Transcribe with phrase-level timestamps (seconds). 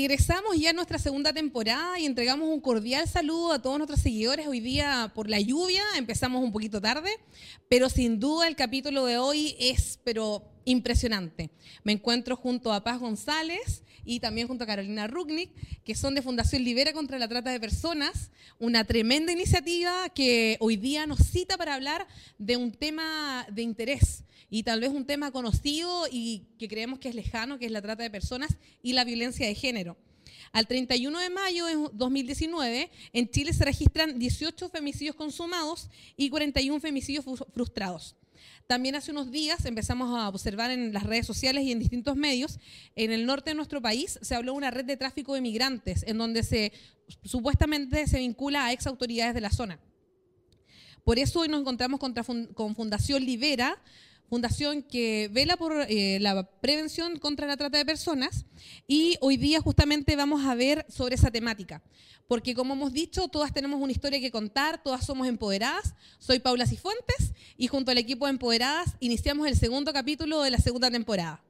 [0.00, 4.46] Regresamos ya a nuestra segunda temporada y entregamos un cordial saludo a todos nuestros seguidores.
[4.46, 7.10] Hoy día por la lluvia empezamos un poquito tarde,
[7.68, 11.50] pero sin duda el capítulo de hoy es pero impresionante.
[11.82, 15.50] Me encuentro junto a Paz González y también junto a Carolina Rugnick,
[15.82, 20.76] que son de Fundación Libera contra la Trata de Personas, una tremenda iniciativa que hoy
[20.76, 22.06] día nos cita para hablar
[22.38, 27.08] de un tema de interés y tal vez un tema conocido y que creemos que
[27.08, 29.96] es lejano, que es la trata de personas y la violencia de género.
[30.52, 36.80] Al 31 de mayo de 2019, en Chile se registran 18 femicidios consumados y 41
[36.80, 38.16] femicidios frustrados.
[38.66, 42.58] También hace unos días empezamos a observar en las redes sociales y en distintos medios,
[42.96, 46.04] en el norte de nuestro país se habló de una red de tráfico de migrantes,
[46.06, 46.72] en donde se
[47.24, 49.80] supuestamente se vincula a ex autoridades de la zona.
[51.02, 53.82] Por eso hoy nos encontramos con Fundación Libera,
[54.28, 58.44] fundación que vela por eh, la prevención contra la trata de personas
[58.86, 61.82] y hoy día justamente vamos a ver sobre esa temática.
[62.26, 65.94] Porque como hemos dicho, todas tenemos una historia que contar, todas somos empoderadas.
[66.18, 70.58] Soy Paula Cifuentes y junto al equipo de Empoderadas iniciamos el segundo capítulo de la
[70.58, 71.42] segunda temporada.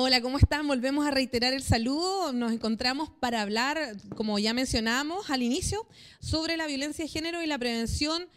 [0.00, 0.68] Hola, ¿cómo están?
[0.68, 2.32] Volvemos a reiterar el saludo.
[2.32, 5.88] Nos encontramos para hablar, como ya mencionamos al inicio,
[6.20, 8.28] sobre la violencia de género y la prevención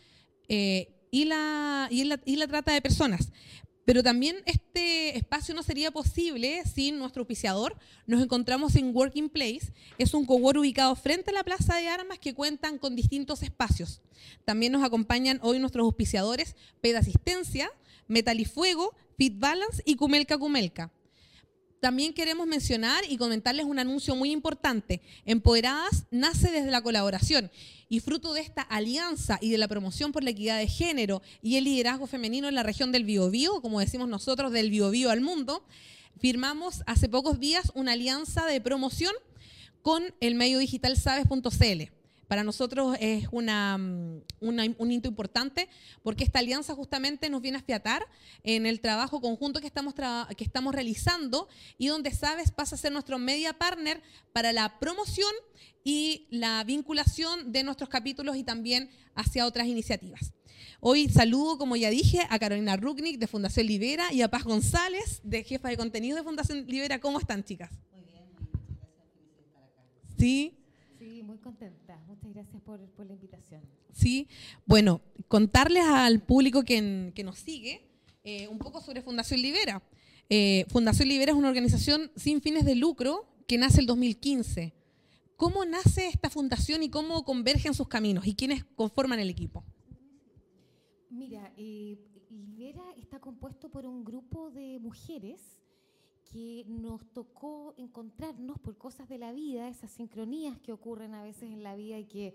[0.48, 3.32] eh, y, la, y, la, trata de personas.
[3.86, 7.78] Pero también este espacio no sería posible sin nuestro auspiciador.
[8.08, 9.72] Nos encontramos en Working Place.
[10.00, 14.02] Es un cowork ubicado frente a la Plaza de Armas que cuentan con distintos espacios.
[14.46, 17.70] También nos acompañan hoy nuestros auspiciadores Pedasistencia,
[18.08, 20.92] Metal y Fuego, Fit Balance y Cumelca Cumelca.
[21.82, 25.02] También queremos mencionar y comentarles un anuncio muy importante.
[25.26, 27.50] Empoderadas nace desde la colaboración
[27.90, 31.56] y fruto de esta alianza y de la promoción por la equidad de género y
[31.56, 35.66] el liderazgo femenino en la región del Biobío, como decimos nosotros, del Biobío al mundo,
[36.20, 39.16] firmamos hace pocos días una alianza de promoción
[39.82, 42.01] con el medio digital sabes.cl.
[42.32, 45.68] Para nosotros es una, mm, un hito importante
[46.02, 48.08] porque esta alianza justamente nos viene a fiatar
[48.44, 52.94] en el trabajo conjunto que estamos, que estamos realizando y donde Sabes pasa a ser
[52.94, 55.34] nuestro media partner para la promoción
[55.84, 60.32] y la vinculación de nuestros capítulos y también hacia otras iniciativas.
[60.80, 65.20] Hoy saludo, como ya dije, a Carolina Rugnick de Fundación Libera y a Paz González,
[65.26, 67.02] de jefa de contenido de Fundación Libera.
[67.02, 67.72] ¿Cómo están, chicas?
[67.92, 69.84] Muy bien, muchas gracias por estar acá.
[70.18, 70.61] Sí,
[71.32, 71.98] muy contenta.
[72.08, 73.62] Muchas gracias por, la invitación.
[73.94, 74.28] Sí,
[74.66, 75.00] bueno,
[75.30, 77.90] contarles al público que, nos sigue
[78.26, 79.82] eh, un poco sobre Fundación Libera.
[80.30, 84.74] Eh, Fundación Libera es una organización sin fines de lucro que nace el 2015.
[85.38, 89.64] ¿Cómo nace esta fundación y cómo convergen sus caminos y quiénes conforman el equipo?
[91.10, 91.98] Mira, eh,
[92.30, 95.61] Libera está compuesto por un grupo de mujeres
[96.32, 101.52] que nos tocó encontrarnos por cosas de la vida, esas sincronías que ocurren a veces
[101.52, 102.34] en la vida y que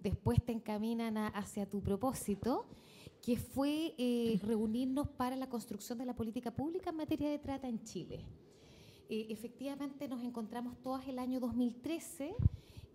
[0.00, 2.66] después te encaminan hacia tu propósito,
[3.22, 7.68] que fue eh, reunirnos para la construcción de la política pública en materia de trata
[7.68, 8.24] en Chile.
[9.08, 12.34] Eh, efectivamente nos encontramos todas el año 2013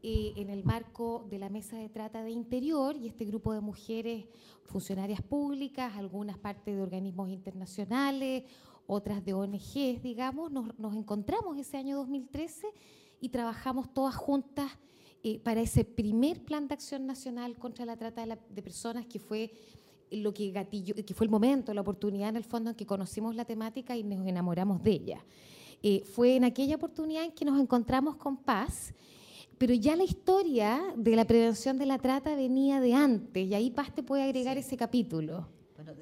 [0.04, 3.62] eh, en el marco de la Mesa de Trata de Interior y este grupo de
[3.62, 4.26] mujeres
[4.66, 8.44] funcionarias públicas, algunas partes de organismos internacionales,
[8.92, 12.68] otras de ONGs, digamos, nos, encontramos ese año 2013
[13.22, 14.70] y trabajamos todas juntas
[15.24, 19.54] eh, para ese primer plan de acción nacional contra la trata de, personas que fue
[20.12, 23.34] lo que gatillo, que fue el momento, la oportunidad en el fondo en que conocimos
[23.34, 25.26] la temática y nos enamoramos de ella.
[25.82, 28.94] Eh, fue en aquella oportunidad en que nos encontramos con Paz,
[29.58, 33.72] pero ya la historia de la prevención de la trata venía de antes, y ahí
[33.72, 35.48] Paz te puede agregar ese capítulo.
[35.78, 35.94] Bueno,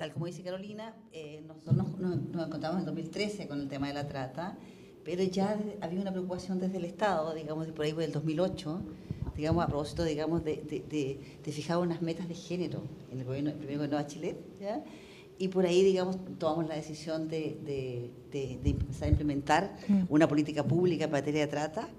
[0.00, 4.08] tal como dice Carolina, eh, nosotros nos, encontramos en 2013 con el tema de la
[4.08, 4.56] trata,
[5.04, 8.80] pero ya había una preocupación desde el Estado, digamos, por ahí por el 2008,
[9.36, 12.82] digamos, a propósito, digamos, de, fijar unas metas de género
[13.12, 14.82] en el, gobierno, el primer gobierno de Chile, ¿ya?
[15.36, 20.04] y por ahí, digamos, tomamos la decisión de, empezar a implementar mm.
[20.08, 21.90] una política pública en materia de trata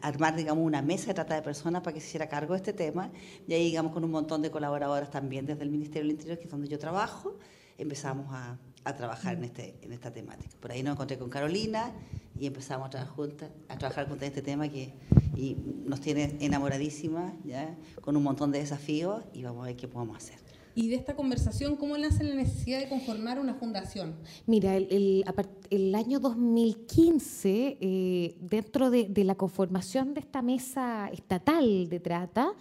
[0.00, 2.72] armar, digamos, una mesa de trata de personas para que se hiciera cargo de este
[2.72, 3.10] tema.
[3.46, 6.44] Y ahí, digamos, con un montón de colaboradoras también desde el Ministerio del Interior, que
[6.44, 7.38] es donde yo trabajo,
[7.78, 10.56] empezamos a, a trabajar en, este, en esta temática.
[10.60, 11.92] Por ahí nos encontré con Carolina
[12.38, 14.92] y empezamos a trabajar juntas, a trabajar juntas en este tema que
[15.36, 15.56] y
[15.86, 17.74] nos tiene enamoradísimas, ¿ya?
[18.00, 20.49] con un montón de desafíos y vamos a ver qué podemos hacer.
[20.80, 24.14] Y de esta conversación, ¿cómo nace la necesidad de conformar una fundación?
[24.46, 25.24] Mira, el, el,
[25.68, 32.54] el año 2015, eh, dentro de, la conformación de esta mesa estatal de trata,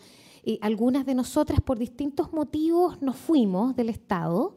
[0.43, 4.53] eh, algunas de nosotras por distintos motivos nos fuimos del Estado.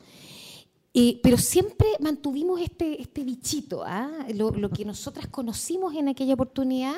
[0.92, 4.26] Eh, pero siempre mantuvimos este, este bichito, ¿ah?
[4.34, 6.96] lo, que nosotras conocimos en aquella oportunidad,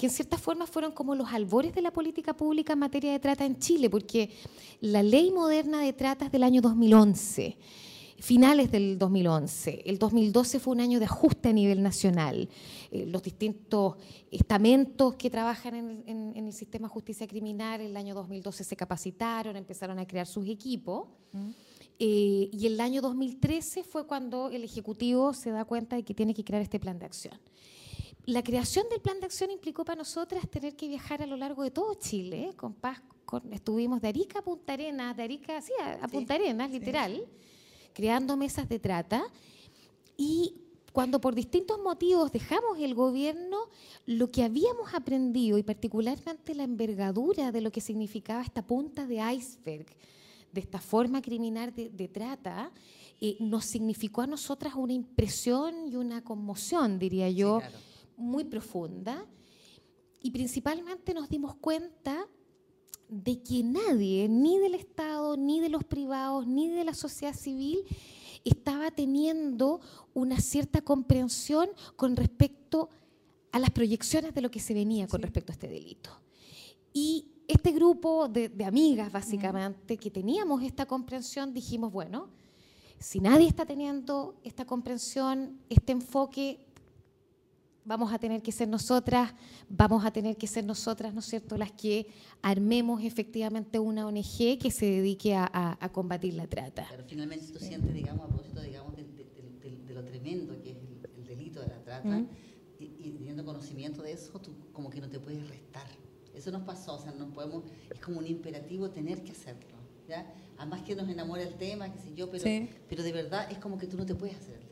[0.00, 3.20] que en cierta forma fueron como los albores de la política pública en materia de
[3.20, 4.30] trata en Chile, porque
[4.80, 7.58] la ley moderna de trata es del año 2011
[8.18, 9.82] finales del 2011.
[9.84, 12.48] El 2012 fue un año de ajuste a nivel nacional.
[12.90, 13.96] Eh, los distintos
[14.30, 18.76] estamentos que trabajan en, en, en, el sistema de justicia criminal el año 2012 se
[18.76, 21.08] capacitaron, empezaron a crear sus equipos.
[21.32, 21.50] Mm.
[21.98, 26.34] Eh, y el año 2013 fue cuando el Ejecutivo se da cuenta de que tiene
[26.34, 27.38] que crear este plan de acción.
[28.26, 31.62] La creación del plan de acción implicó para nosotras tener que viajar a lo largo
[31.62, 32.50] de todo Chile.
[32.50, 32.56] ¿eh?
[32.56, 36.34] Con Paz, con, estuvimos de Arica a Punta Arenas, de Arica, sí, a, a Punta
[36.34, 37.14] Arenas, literal.
[37.14, 37.40] Sí
[37.92, 39.22] creando mesas de trata
[40.16, 40.54] y
[40.92, 43.58] cuando por distintos motivos dejamos el gobierno,
[44.06, 49.20] lo que habíamos aprendido y particularmente la envergadura de lo que significaba esta punta de
[49.34, 49.86] iceberg,
[50.52, 52.72] de esta forma criminal de, de trata,
[53.20, 57.76] eh, nos significó a nosotras una impresión y una conmoción, diría yo, claro.
[58.20, 59.26] Muy profunda.
[60.22, 62.26] Y principalmente nos dimos cuenta
[63.08, 67.84] de que nadie, ni del Estado, ni de los privados, ni de la sociedad civil,
[68.44, 69.80] estaba teniendo
[70.14, 72.88] una cierta comprensión con respecto
[73.52, 75.22] a las proyecciones de lo que se venía con sí.
[75.22, 76.10] respecto a este delito.
[76.92, 79.98] Y este grupo de, de amigas, básicamente, mm.
[79.98, 82.28] que teníamos esta comprensión, dijimos, bueno,
[83.00, 86.66] si nadie está teniendo esta comprensión, este enfoque,
[87.90, 89.34] vamos a tener que ser nosotras,
[89.68, 92.06] vamos a tener que ser nosotras, ¿no es cierto?, las que
[92.40, 96.86] armemos efectivamente una ONG que se dedique a, a, a combatir la trata.
[96.88, 99.24] Pero finalmente tú sientes, digamos, a propósito, digamos, de, de,
[99.60, 102.28] de, de lo tremendo que es el, el, delito de la trata, uh -huh.
[102.78, 105.88] y, y, teniendo conocimiento de eso, tú como que no te puedes restar.
[106.32, 109.78] Eso nos pasó, o sea, no podemos, es como un imperativo tener que hacerlo,
[110.08, 110.32] ¿ya?
[110.58, 112.68] Además que nos enamora el tema, qué sé yo, pero, sí.
[112.88, 114.69] pero de verdad es como que tú no te puedes hacer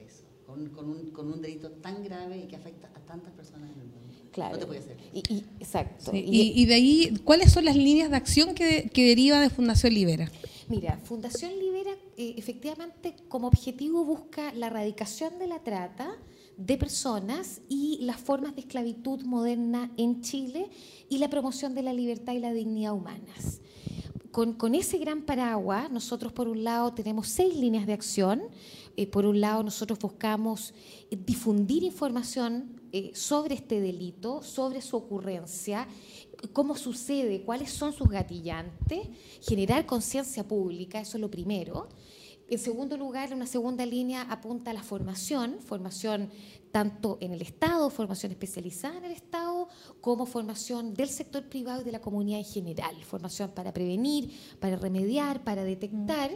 [0.59, 3.81] con, con, un, con, un, delito tan grave y que afecta a tantas personas en
[3.81, 3.99] el mundo.
[4.33, 4.55] Claro.
[4.55, 4.97] No te puede hacer.
[5.13, 6.11] Y, y, exacto.
[6.11, 6.25] Sí.
[6.27, 9.95] Y, y, de ahí, ¿cuáles son las líneas de acción que, que deriva de Fundación
[9.95, 10.31] Libera?
[10.69, 16.17] Mira, Fundación Libera eh, efectivamente como objetivo busca la erradicación de la trata
[16.57, 20.69] de personas y las formas de esclavitud moderna en Chile
[21.09, 23.61] y la promoción de la libertad y la dignidad humanas.
[24.33, 28.43] Con, con, ese gran paraguas, nosotros por un lado tenemos seis líneas de acción.
[28.99, 30.75] Eh, por un lado, nosotros buscamos
[31.09, 35.87] eh, difundir información eh, sobre este delito, sobre su ocurrencia,
[36.53, 39.07] cómo sucede, cuáles son sus gatillantes,
[39.41, 41.89] generar conciencia pública, eso es lo primero.
[42.51, 46.31] En segundo lugar, una segunda línea apunta a la formación, formación
[46.71, 49.69] tanto en el Estado, formación especializada en el Estado,
[50.01, 54.77] como formación del sector privado y de la comunidad en general, formación para prevenir, para
[54.77, 56.31] remediar, para detectar.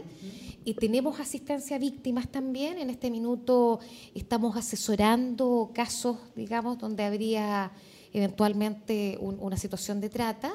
[0.65, 2.77] Y tenemos asistencia a víctimas también.
[2.77, 3.79] En este minuto
[4.13, 7.71] estamos asesorando casos, digamos, donde habría
[8.11, 10.53] eventualmente un, una situación de trata.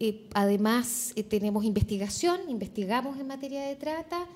[0.00, 4.26] Eh, además, eh, tenemos investigación, investigamos en materia de trata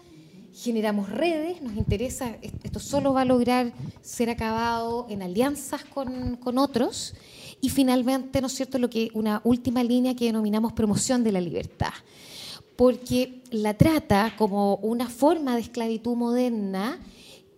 [0.55, 6.59] generamos redes, nos interesa, esto solo va a lograr ser acabado en alianzas con, con,
[6.59, 7.15] otros
[7.61, 11.41] y finalmente, ¿no es cierto?, lo que una última línea que denominamos promoción de la
[11.41, 11.93] libertad.
[12.77, 16.99] Porque la trata como una forma de esclavitud moderna,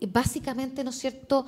[0.08, 1.46] básicamente, ¿no es cierto?,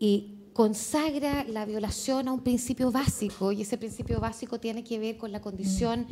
[0.00, 5.18] eh, consagra la violación a un principio básico y ese principio básico tiene que ver
[5.18, 6.06] con la condición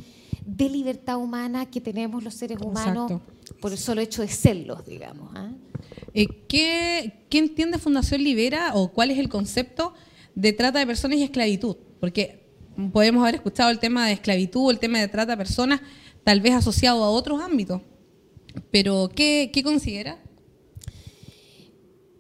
[0.45, 3.57] de libertad humana que tenemos los seres humanos Exacto.
[3.63, 5.35] por el solo hecho de serlos, digamos.
[6.13, 6.27] ¿eh?
[6.47, 9.95] ¿qué, ¿Qué entiende Fundación Libera o cuál es el concepto
[10.35, 11.77] de trata de personas y esclavitud?
[11.99, 12.47] Porque
[12.93, 15.81] podemos haber escuchado el tema de esclavitud, el tema de trata de personas,
[16.23, 17.81] tal vez asociado a otros ámbitos.
[18.71, 20.19] Pero, ¿qué, qué considera?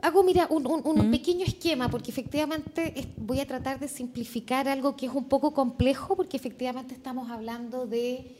[0.05, 1.11] Hago, mira, un, un, un mm.
[1.11, 6.15] pequeño esquema, porque efectivamente voy a tratar de simplificar algo que es un poco complejo,
[6.15, 8.37] porque efectivamente estamos hablando de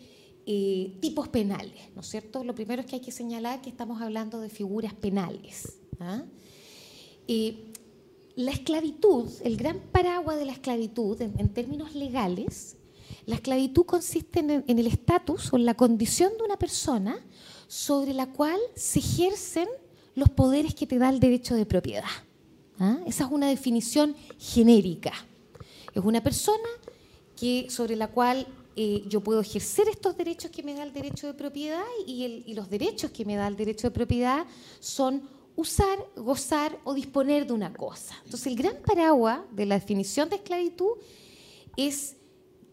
[0.47, 2.45] eh, tipos penales, ¿no es cierto?
[2.45, 5.79] Lo primero es que hay que señalar que estamos hablando de figuras penales.
[6.01, 6.23] ¿ah?
[7.27, 7.73] Eh,
[8.37, 12.77] la esclavitud, el gran paraguas de la esclavitud en, términos legales,
[13.25, 17.17] la esclavitud consiste en, el estatus o en la condición de una persona
[17.67, 19.69] sobre la cual se ejercen
[20.15, 22.05] los poderes que te da el derecho de propiedad.
[22.79, 22.99] ¿ah?
[23.07, 25.13] Esa es una definición genérica.
[25.95, 26.69] Es una persona
[27.37, 31.29] que, sobre la cual eh, yo puedo ejercer estos derechos que me da el derecho
[31.29, 34.47] de propiedad y, los derechos que me da el derecho de propiedad
[34.81, 35.23] son
[35.55, 38.17] usar, gozar o disponer de una cosa.
[38.25, 40.93] Entonces, el gran paraguas de la definición de esclavitud
[41.77, 42.17] es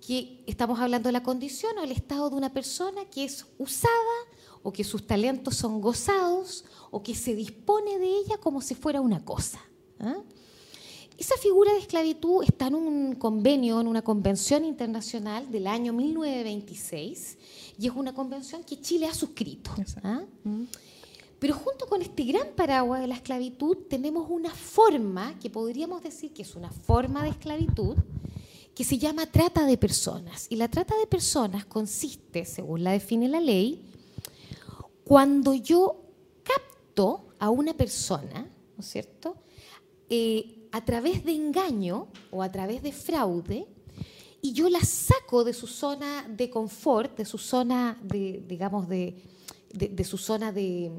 [0.05, 3.93] que estamos hablando de la condición o el estado de una persona que es usada
[4.63, 9.01] o que sus talentos son gozados o que se dispone de ella como si fuera
[9.01, 9.59] una cosa.
[9.99, 10.17] ¿ah?
[11.17, 17.37] Esa figura de esclavitud está en un convenio, en una convención internacional del año 1926
[17.79, 19.71] y es una convención que Chile ha suscrito.
[20.03, 20.23] ¿ah?
[21.39, 26.33] Pero junto con este gran paraguas de la esclavitud tenemos una forma, que podríamos decir
[26.33, 27.97] que es una forma de esclavitud,
[28.75, 30.47] que se llama trata de personas.
[30.49, 33.90] Y la trata de personas consiste, según la define la ley,
[35.11, 36.05] cuando yo
[36.41, 39.35] capto a una persona, ¿no es cierto?,
[40.09, 43.67] eh, a través de engaño o a través de fraude,
[44.41, 49.21] y yo la saco de su zona de confort, de su zona de, digamos, de,
[50.05, 50.93] su zona de,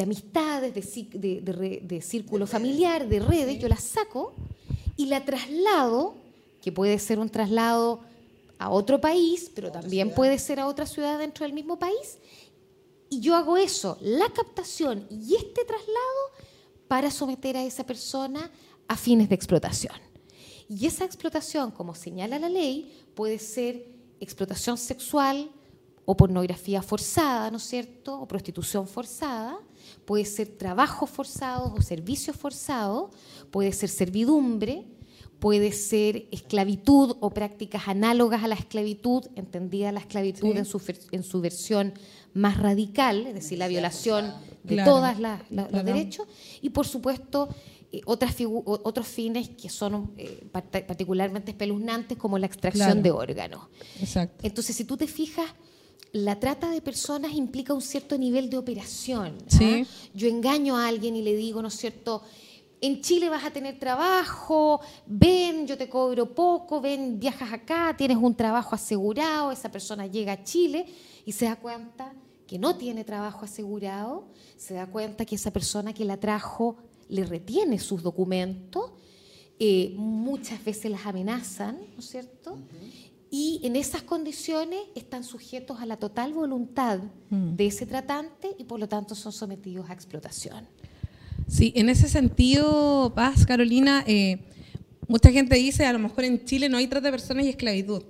[0.00, 4.36] amistades, de, de, círculo familiar, de redes, yo la saco
[4.96, 6.14] y la traslado,
[6.62, 8.00] que puede ser un traslado
[8.60, 12.18] a otro país, pero también puede ser a otra ciudad dentro del mismo país,
[13.10, 16.48] y yo hago eso, la captación y este traslado
[16.88, 18.50] para someter a esa persona
[18.86, 19.94] a fines de explotación.
[20.68, 23.86] Y esa explotación, como señala la ley, puede ser
[24.20, 25.50] explotación sexual
[26.04, 28.20] o pornografía forzada, ¿no es cierto?
[28.20, 29.58] O prostitución forzada,
[30.04, 33.10] puede ser trabajo forzado o servicio forzado,
[33.50, 34.86] puede ser servidumbre,
[35.38, 40.80] puede ser esclavitud o prácticas análogas a la esclavitud, entendida la esclavitud en, su,
[41.12, 41.94] en su versión
[42.34, 44.32] más radical, es decir, la violación
[44.62, 45.16] de todos
[45.50, 46.26] los derechos,
[46.60, 47.48] y por supuesto
[47.90, 53.62] eh, otras otros fines que son eh, particularmente espeluznantes como la extracción de órganos.
[54.42, 55.46] Entonces, si tú te fijas,
[56.12, 59.38] la trata de personas implica un cierto nivel de operación.
[59.60, 59.82] ¿ah?
[60.14, 62.22] Yo engaño a alguien y le digo, ¿no es cierto?
[62.80, 68.16] En Chile vas a tener trabajo, ven, yo te cobro poco, ven, viajas acá, tienes
[68.16, 70.86] un trabajo asegurado, esa persona llega a Chile
[71.24, 72.14] y se da cuenta
[72.46, 76.76] que no tiene trabajo asegurado, se da cuenta que esa persona que la trajo
[77.08, 78.92] le retiene sus documentos,
[79.58, 82.58] eh, muchas veces las amenazan, ¿no es cierto?
[83.30, 87.56] Y en esas condiciones están sujetos a la total voluntad mm.
[87.56, 90.66] de ese tratante y por lo tanto son sometidos a explotación.
[91.48, 94.38] Sí, en ese sentido, Paz, Carolina, eh,
[95.08, 98.02] mucha gente dice, a lo mejor en Chile no hay trata de personas y esclavitud.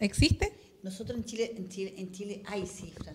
[0.00, 0.52] ¿Existe?
[0.82, 3.14] Nosotros en Chile, en Chile, en Chile hay cifras,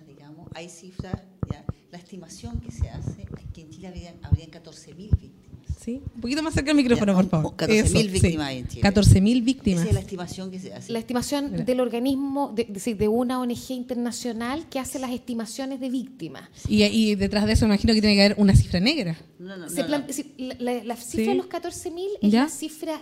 [0.53, 1.65] hay cifras, ¿ya?
[1.91, 5.54] la estimación que se hace es que en Chile habrían, habrían 14.000 víctimas.
[5.79, 7.55] Sí, un poquito más cerca del micrófono, por favor.
[7.55, 8.81] 14.000 víctimas en Chile.
[8.81, 9.81] 14.000 víctimas.
[9.81, 10.91] Esa es la estimación que se hace.
[10.91, 16.49] La estimación del organismo, de, de, una ONG internacional que hace las estimaciones de víctimas.
[16.67, 19.17] Y, y detrás de eso imagino que tiene que haber una cifra negra.
[19.37, 23.01] No, no, no, la, cifra de los 14.000 es la cifra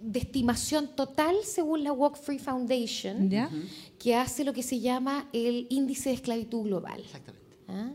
[0.00, 3.50] de estimación total según la Walk Free Foundation, ¿Ya?
[3.98, 7.00] que hace lo que se llama el índice de esclavitud global.
[7.00, 7.56] Exactamente.
[7.68, 7.92] ¿Ah?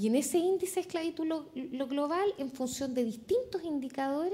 [0.00, 4.32] Y en ese índice de esclavitud lo, global, en función de distintos indicadores,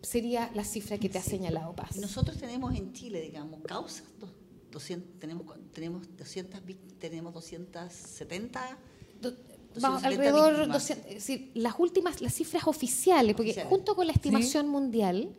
[0.00, 1.98] sería la cifra que te ha señalado Paz.
[1.98, 4.04] Nosotros tenemos en Chile, digamos, causas,
[4.72, 6.62] 200, tenemos, tenemos, 200,
[6.98, 8.78] tenemos 270...
[9.82, 15.36] alrededor, 200, las últimas, las cifras oficiales, porque junto con la estimación mundial,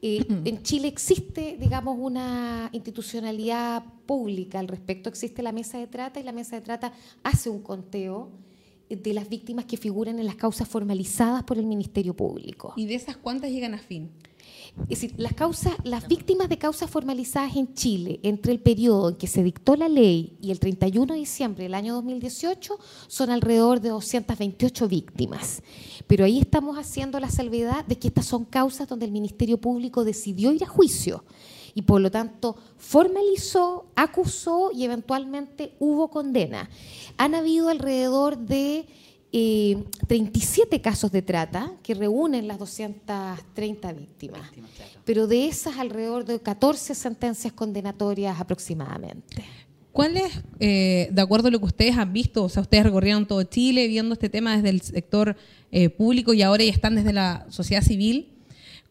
[0.00, 5.10] eh, en Chile existe, digamos, una institucionalidad pública al respecto.
[5.10, 8.46] Existe la mesa de trata y la mesa de trata hace un conteo
[8.88, 12.74] de las víctimas que figuran en las causas formalizadas por el Ministerio Público.
[12.76, 14.10] ¿Y de esas cuántas llegan a fin?
[14.82, 19.16] Es decir, las, causas, las víctimas de causas formalizadas en Chile entre el periodo en
[19.16, 22.78] que se dictó la ley y el 31 de diciembre del año 2018
[23.08, 25.62] son alrededor de 228 víctimas.
[26.06, 30.04] Pero ahí estamos haciendo la salvedad de que estas son causas donde el Ministerio Público
[30.04, 31.24] decidió ir a juicio
[31.76, 36.70] y por lo tanto formalizó, acusó y eventualmente hubo condena.
[37.18, 38.86] Han habido alrededor de
[39.30, 44.50] 37 eh, casos de trata que reúnen las 230 víctimas,
[45.04, 49.44] pero de esas alrededor de 14 sentencias condenatorias aproximadamente.
[49.92, 53.26] ¿Cuál es, eh, de acuerdo a lo que ustedes han visto, o sea, ustedes recorrieron
[53.26, 55.36] todo Chile viendo este tema desde el sector
[55.70, 58.32] eh, público y ahora ya están desde la sociedad civil,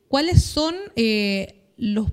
[0.07, 2.11] ¿cuáles son eh, los,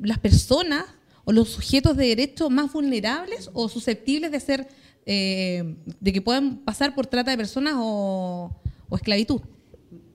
[0.00, 0.84] las personas
[1.24, 4.68] o los sujetos de derecho más vulnerables o susceptibles de ser,
[5.06, 8.54] de que puedan pasar por trata de personas o,
[8.88, 9.40] o esclavitud?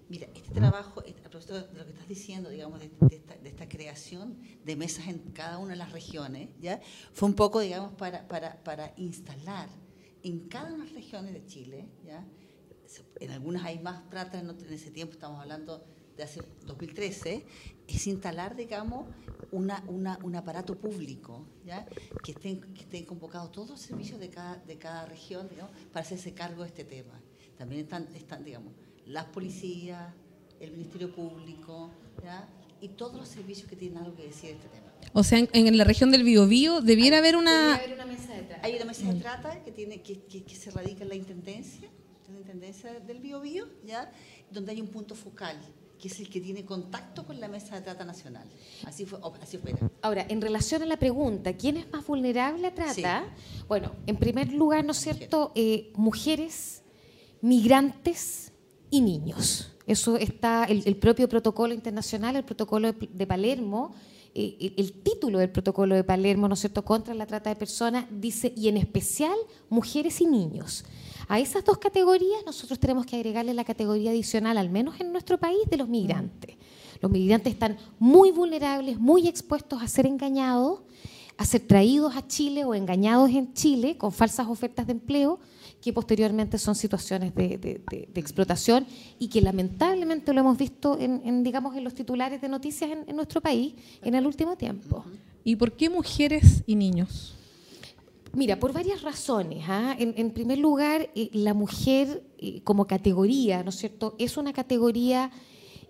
[0.09, 3.49] Mira, este trabajo, a propósito de lo que estás diciendo, digamos, de, de, esta, de
[3.49, 6.79] esta creación de mesas en cada una de las regiones, ¿ya?
[7.13, 9.69] Fue un poco, digamos, para, para, para instalar
[10.23, 12.25] en cada una de las regiones de Chile, ¿ya?
[13.19, 15.85] En algunas hay más plata, en, ese tiempo estamos hablando
[16.17, 17.45] de hace 2013,
[17.87, 19.07] es instalar, digamos,
[19.51, 21.85] una, una, un aparato público, ¿ya?
[22.23, 26.05] Que, estén, que estén convocados todos los servicios de cada, de cada región, digamos, para
[26.05, 27.21] hacerse cargo de este tema.
[27.57, 28.73] También están, están digamos,
[29.05, 30.13] las policías,
[30.59, 31.91] el Ministerio Público,
[32.23, 32.49] ¿ya?
[32.81, 34.91] y todos los servicios que tienen algo que decir este tema.
[35.13, 37.75] O sea, en, en la región del Biobío debiera haber una...
[37.75, 38.65] Haber una mesa de trata.
[38.65, 41.87] Hay una mesa de trata que, tiene, que, que, que se radica en la Intendencia,
[42.27, 44.11] en la Intendencia del Biobío, ¿ya?
[44.51, 45.57] donde hay un punto focal
[45.97, 48.47] que es el que tiene contacto con la mesa de trata nacional.
[48.85, 49.73] Así fue, así fue.
[50.01, 53.23] Ahora, en relación a la pregunta, ¿quién es más vulnerable a trata?
[53.35, 53.63] Sí.
[53.67, 55.51] Bueno, en primer lugar, ¿no es cierto?
[55.55, 56.83] Eh, mujeres,
[57.41, 58.51] migrantes
[58.89, 59.71] y niños.
[59.85, 63.95] Eso está, el, el propio protocolo internacional, el protocolo de, de Palermo,
[64.35, 67.55] eh, el, el, título del protocolo de Palermo, ¿no es cierto?, contra la trata de
[67.55, 69.35] personas, dice, y en especial
[69.69, 70.83] mujeres y niños.
[71.27, 75.37] A esas dos categorías nosotros tenemos que agregarle la categoría adicional, al menos en nuestro
[75.37, 76.55] país, de los migrantes.
[77.01, 80.81] Los migrantes están muy vulnerables, muy expuestos a ser engañados,
[81.37, 85.39] a ser traídos a Chile o engañados en Chile con falsas ofertas de empleo,
[85.81, 87.81] que posteriormente son situaciones de,
[88.15, 88.87] explotación
[89.19, 93.41] y que lamentablemente lo hemos visto en, digamos, en los titulares de noticias en, nuestro
[93.41, 95.05] país en el último tiempo.
[95.43, 97.36] ¿Y por qué mujeres y niños?
[98.37, 99.63] Mira, por varias razones.
[99.67, 99.95] ¿ah?
[99.97, 105.31] En, primer lugar, eh, la mujer eh, como categoría, ¿no es cierto?, es una categoría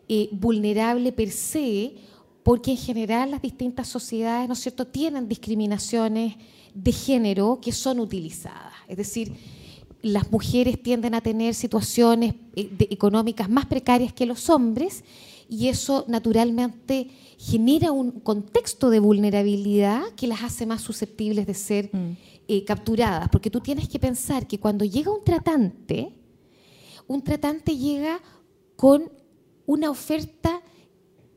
[0.07, 1.95] eh, vulnerable per se,
[2.43, 6.37] porque en general las distintas sociedades, ¿no es cierto?, tienen discriminaciones
[6.73, 8.75] de género que son utilizadas.
[8.87, 9.33] Es decir,
[10.01, 15.03] las mujeres tienden a tener situaciones económicas más precarias que los hombres
[15.49, 21.89] y eso naturalmente genera un contexto de vulnerabilidad que las hace más susceptibles de ser
[21.93, 22.17] mm.
[22.47, 23.29] Eh, capturadas.
[23.29, 26.13] Porque tú tienes que pensar que cuando llega un tratante,
[27.07, 28.19] un tratante llega
[28.75, 29.11] con
[29.65, 30.61] una oferta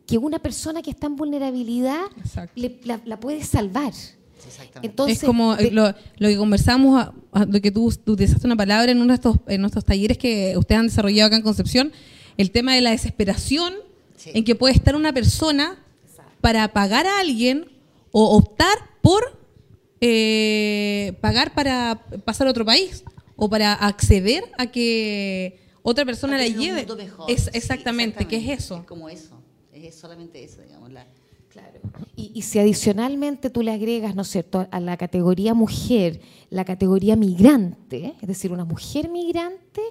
[0.07, 2.03] que una persona que está en vulnerabilidad
[2.55, 3.92] le, la, la puede salvar.
[4.83, 7.09] Entonces, es como de, lo, lo, que conversamos,
[7.46, 10.55] de que tú, tú utilizaste una palabra en uno de estos, en nuestros talleres que
[10.57, 11.92] ustedes han desarrollado acá en Concepción,
[12.37, 13.75] el tema de la desesperación
[14.16, 14.31] sí.
[14.35, 16.33] en que puede estar una persona Exacto.
[16.40, 17.70] para pagar a alguien
[18.12, 19.39] o optar por
[20.00, 23.04] eh, pagar para pasar a otro país
[23.36, 26.80] o para acceder a que otra persona la lleve.
[26.80, 28.78] Es, exactamente, sí, exactamente, ¿qué es eso?
[28.78, 29.40] Es como eso,
[29.72, 30.90] es solamente eso, digamos.
[30.92, 31.06] La,
[31.50, 31.80] Claro.
[32.14, 36.64] Y, y, si adicionalmente tú le agregas, ¿no es cierto?, a la categoría mujer, la
[36.64, 39.82] categoría migrante, es decir, una mujer migrante,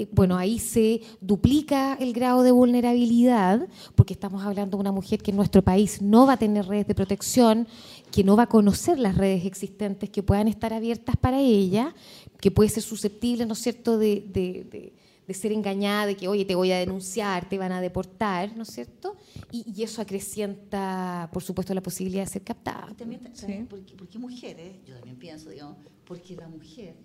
[0.00, 5.20] eh, bueno, ahí se duplica el grado de vulnerabilidad, porque estamos hablando de una mujer
[5.20, 7.68] que en nuestro país no va a tener redes de protección,
[8.10, 11.94] que no va a conocer las redes existentes que puedan estar abiertas para ella,
[12.40, 14.92] que puede ser susceptible, ¿no es cierto?, de, de, de
[15.30, 18.64] de ser engañada, de que, oye, te voy a denunciar, te van a deportar, ¿no
[18.64, 19.16] es cierto?
[19.52, 22.88] Y, y eso acrecienta, por supuesto, la posibilidad de ser captada.
[22.90, 23.64] Y también, sí.
[23.70, 26.96] porque, porque mujeres, yo también pienso, digamos, porque la mujer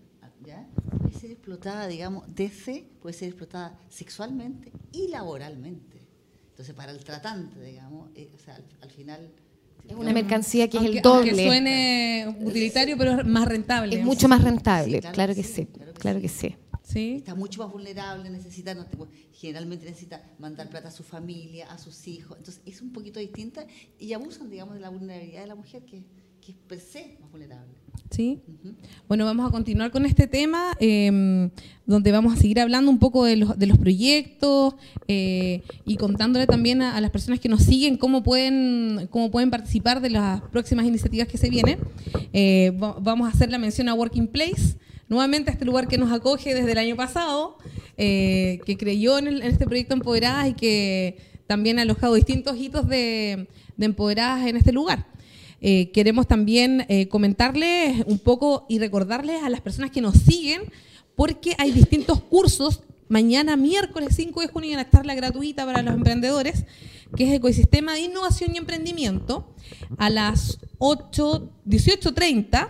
[0.44, 0.68] ¿ya?
[1.00, 6.00] puede ser explotada, digamos, desde, puede ser explotada sexualmente y laboralmente.
[6.50, 9.30] Entonces, para el tratante, digamos, eh, o sea, al, al final...
[9.88, 11.30] Es una mercancía que aunque, es el doble.
[11.30, 14.00] Aunque suene utilitario, pero es más rentable.
[14.00, 16.56] Es mucho más rentable, sí, claro, claro, que sí, sí, claro que, claro que sí.
[16.84, 17.16] ¿Sí?
[17.18, 18.86] está mucho más vulnerable, necesita, no,
[19.32, 22.38] generalmente necesita mandar plata a su familia, a sus hijos.
[22.38, 23.66] Entonces es un poquito distinta
[23.98, 26.04] y abusan, digamos, de la vulnerabilidad de la mujer que,
[26.46, 27.74] que es per se más vulnerable.
[28.12, 28.40] Sí.
[28.48, 28.74] Uh -huh.
[29.08, 31.50] Bueno, vamos a continuar con este tema, eh,
[31.88, 34.76] donde vamos a seguir hablando un poco de los, de los proyectos
[35.08, 39.50] eh, y contándole también a, a, las personas que nos siguen cómo pueden, cómo pueden
[39.50, 41.80] participar de las próximas iniciativas que se vienen.
[42.32, 44.78] Eh, vamos a hacer la mención a Working Place
[45.08, 47.58] nuevamente a este lugar que nos acoge desde el año pasado,
[47.98, 52.58] eh, que creyó en, el, en, este proyecto Empoderadas y que también ha alojado distintos
[52.58, 55.15] hitos de, de Empoderadas en este lugar.
[55.62, 60.62] Eh, queremos también eh, comentarles un poco y recordarles a las personas que nos siguen,
[61.16, 62.84] porque hay distintos cursos.
[63.08, 66.66] Mañana, miércoles 5 de junio, una charla gratuita para los emprendedores,
[67.16, 69.54] que es Ecosistema de Innovación y Emprendimiento,
[69.98, 72.70] a las 8, 18.30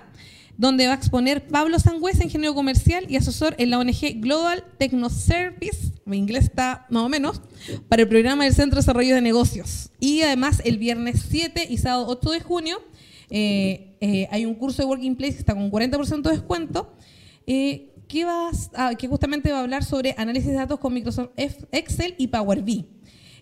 [0.58, 5.92] donde va a exponer Pablo Sangüesa, ingeniero comercial y asesor en la ONG Global Technoservice,
[6.06, 7.42] mi inglés está más o menos,
[7.90, 9.90] para el programa del Centro de Desarrollo de Negocios.
[10.00, 12.78] Y además el viernes 7 y sábado 8 de junio
[13.30, 16.94] eh, eh, hay un curso de Working Place que está con 40% de descuento,
[17.48, 21.30] eh, que, va a- que justamente va a hablar sobre análisis de datos con Microsoft
[21.72, 22.86] Excel y Power BI.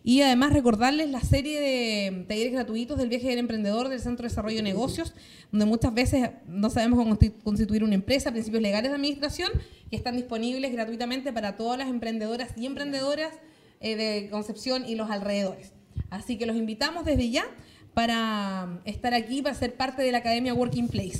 [0.05, 4.29] Y además recordarles la serie de talleres gratuitos del viaje del emprendedor del Centro de
[4.29, 5.13] Desarrollo de Negocios,
[5.51, 9.49] donde muchas veces no sabemos cómo consti- constituir una empresa, principios legales de administración,
[9.89, 13.31] que están disponibles gratuitamente para todas las emprendedoras y emprendedoras
[13.79, 15.71] eh, de Concepción y los alrededores.
[16.09, 17.45] Así que los invitamos desde ya
[17.93, 21.19] para estar aquí, para ser parte de la Academia Working Place.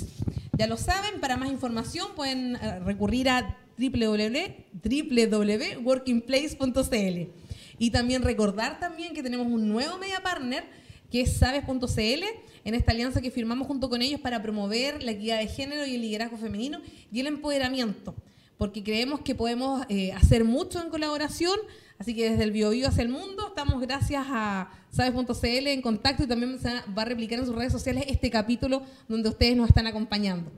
[0.58, 7.43] Ya lo saben, para más información pueden eh, recurrir a www- www.workingplace.cl.
[7.84, 10.64] Y también recordar también que tenemos un nuevo media partner
[11.10, 12.24] que es sabes.cl,
[12.64, 15.96] en esta alianza que firmamos junto con ellos para promover la equidad de género y
[15.96, 16.80] el liderazgo femenino
[17.12, 18.14] y el empoderamiento,
[18.56, 21.60] porque creemos que podemos eh, hacer mucho en colaboración,
[21.98, 26.26] así que desde el BioBio hacia el mundo estamos gracias a sabes.cl en contacto y
[26.26, 29.86] también se va a replicar en sus redes sociales este capítulo donde ustedes nos están
[29.86, 30.50] acompañando.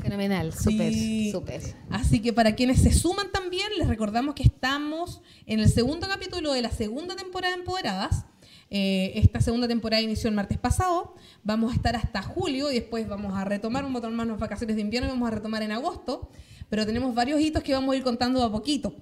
[0.00, 1.30] Fenomenal, súper, Sí.
[1.32, 1.60] súper.
[1.90, 6.52] Así que para quienes se suman también, les recordamos que estamos en el segundo capítulo
[6.52, 8.24] de la segunda temporada de Empoderadas.
[8.70, 11.16] Eh, esta segunda temporada inició el martes pasado.
[11.42, 14.76] Vamos a estar hasta julio y después vamos a retomar, vamos a tomar unas vacaciones
[14.76, 16.30] de invierno y vamos a retomar en agosto.
[16.68, 18.94] Pero tenemos varios hitos que vamos a ir contando a poquito.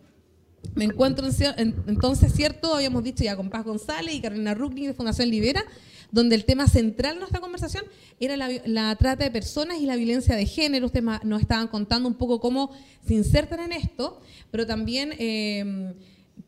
[0.74, 4.94] Me encuentro en entonces, cierto, habíamos dicho ya con Paz González y Carolina Ruckling de
[4.94, 5.62] Fundación Libera,
[6.10, 7.84] donde el tema central de nuestra conversación
[8.20, 10.86] era la, trata de personas y la violencia de género.
[10.86, 12.72] Ustedes nos estaban contando un poco cómo
[13.06, 15.94] se insertan en esto, pero también eh,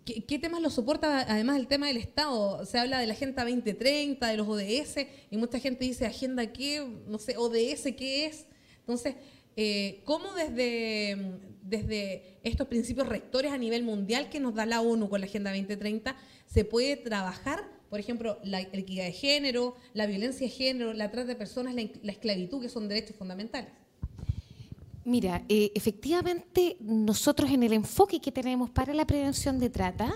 [0.04, 2.64] qué, temas lo soporta, además del tema del Estado.
[2.64, 6.86] Se habla de la Agenda 2030, de los ODS, y mucha gente dice, ¿Agenda qué?
[7.06, 8.46] No sé, ODS, ¿qué es?
[8.80, 9.14] Entonces,
[9.56, 15.08] eh, ¿cómo desde, desde estos principios rectores a nivel mundial que nos da la ONU
[15.08, 20.46] con la Agenda 2030 se puede trabajar, por ejemplo, la equidad de género, la violencia
[20.46, 23.70] de género, la trata de personas, la, la esclavitud, que son derechos fundamentales?
[25.04, 30.12] Mira, eh, efectivamente nosotros en el enfoque que tenemos para la prevención de trata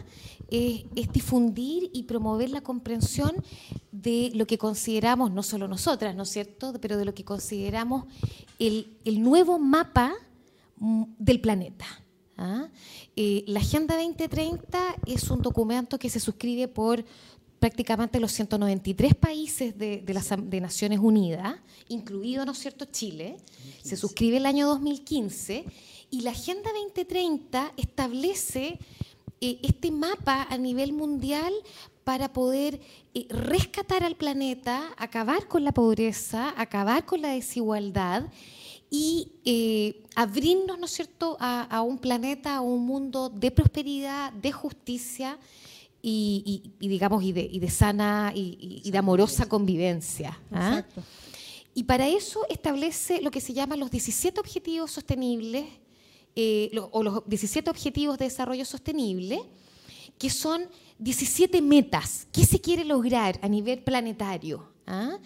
[0.50, 3.32] eh, es difundir y promover la comprensión
[3.92, 8.04] de lo que consideramos, no solo nosotras, ¿no es cierto?, pero de lo que consideramos
[8.58, 10.12] el, el nuevo mapa
[10.76, 11.86] mm, del planeta.
[12.36, 12.68] ¿ah?
[13.16, 17.04] Eh, la Agenda 2030 es un documento que se suscribe por
[17.58, 21.56] prácticamente los 193 países de, las de Naciones Unidas,
[21.88, 23.36] incluido, ¿no cierto?, Chile.
[23.82, 25.64] Se suscribe el año 2015
[26.10, 28.78] y la Agenda 2030 establece
[29.40, 31.52] eh, este mapa a nivel mundial
[32.04, 32.80] para poder
[33.14, 38.24] eh, rescatar al planeta, acabar con la pobreza, acabar con la desigualdad
[38.90, 44.52] y eh, abrirnos, ¿no es cierto?, a, un planeta, a un mundo de prosperidad, de
[44.52, 45.38] justicia
[46.06, 50.38] y, y, y digamos, y de, y de sana y, de amorosa convivencia.
[50.52, 50.80] ¿ah?
[50.80, 51.02] Exacto.
[51.72, 55.64] Y para eso establece lo que se llaman los 17 objetivos sostenibles
[56.36, 59.40] eh, lo, o los 17 objetivos de desarrollo sostenible,
[60.18, 62.26] que son 17 metas.
[62.32, 64.68] ¿Qué se quiere lograr a nivel planetario?
[64.86, 65.16] ¿Ah?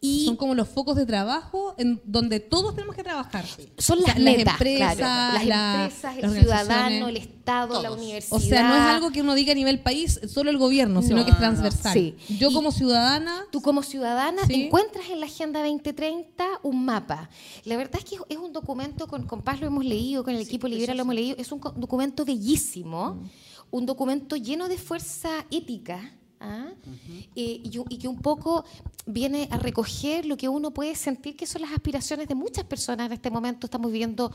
[0.00, 3.46] Y son como los focos de trabajo en donde todos tenemos que trabajar.
[3.78, 5.34] Son las, o sea, metas, las empresas, claro.
[5.34, 7.82] las la, empresas el ciudadano, el Estado, todos.
[7.82, 8.36] la universidad.
[8.36, 11.16] O sea, no es algo que uno diga a nivel país, solo el gobierno, sino
[11.16, 11.94] no, que es transversal.
[11.94, 12.14] Sí.
[12.38, 13.46] Yo como ciudadana...
[13.50, 14.64] Tú como ciudadana ¿sí?
[14.64, 17.30] encuentras en la Agenda 2030 un mapa.
[17.64, 20.42] La verdad es que es un documento, con, con Paz lo hemos leído, con el
[20.42, 23.28] sí, equipo Libera lo hemos leído, es un documento bellísimo, mm.
[23.70, 26.66] un documento lleno de fuerza ética, ¿Ah?
[26.68, 27.28] Uh -huh.
[27.34, 28.64] eh, y, y, que un poco
[29.06, 33.06] viene a recoger lo que uno puede sentir que son las aspiraciones de muchas personas
[33.06, 33.66] en este momento.
[33.66, 34.30] Estamos viviendo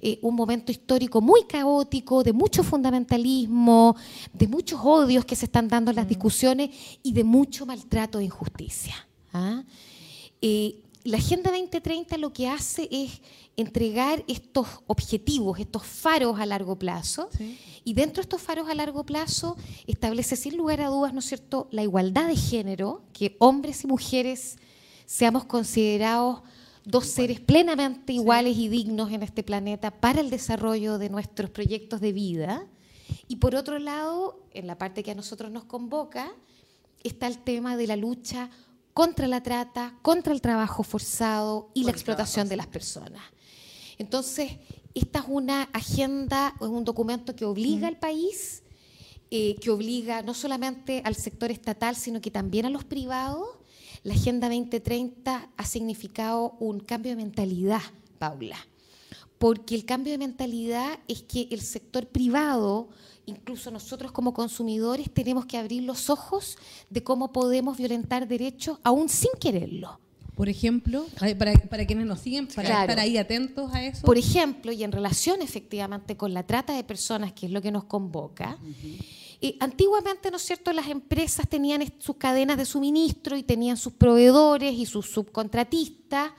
[0.00, 3.96] eh, un momento histórico muy caótico, de mucho fundamentalismo,
[4.32, 6.10] de muchos odios que se están dando en las uh -huh.
[6.10, 6.70] discusiones
[7.02, 8.94] y de mucho maltrato e injusticia.
[9.32, 9.62] ¿ah?
[10.42, 13.20] Eh, la Agenda 2030 lo que hace es
[13.56, 17.58] entregar estos objetivos, estos faros a largo plazo, sí.
[17.84, 21.26] y dentro de estos faros a largo plazo establece sin lugar a dudas, ¿no es
[21.26, 24.56] cierto?, la igualdad de género, que hombres y mujeres
[25.06, 26.40] seamos considerados
[26.84, 28.64] dos seres plenamente iguales sí.
[28.64, 32.66] y dignos en este planeta para el desarrollo de nuestros proyectos de vida.
[33.28, 36.32] Y por otro lado, en la parte que a nosotros nos convoca,
[37.04, 38.50] está el tema de la lucha
[38.96, 43.20] contra la trata, contra el trabajo forzado y la explotación de las personas.
[43.98, 44.52] Entonces,
[44.94, 48.62] esta es una agenda, es un documento que obliga al país,
[49.30, 53.46] eh, que obliga no solamente al sector estatal, sino que también a los privados.
[54.02, 57.82] La Agenda 2030 ha significado un cambio de mentalidad
[58.18, 58.56] Paula.
[59.38, 62.88] Porque el cambio de mentalidad es que el sector privado,
[63.26, 66.56] incluso nosotros como consumidores, tenemos que abrir los ojos
[66.88, 70.00] de cómo podemos violentar derechos aún sin quererlo.
[70.34, 71.06] Por ejemplo,
[71.38, 72.82] para, para quienes nos siguen, para Claro.
[72.92, 74.02] estar ahí atentos a eso.
[74.04, 77.72] Por ejemplo, y en relación efectivamente con la trata de personas, que es lo que
[77.72, 78.58] nos convoca,
[79.40, 83.94] eh, antiguamente, ¿no es cierto?, las empresas tenían sus cadenas de suministro y tenían sus
[83.94, 86.32] proveedores y sus subcontratistas,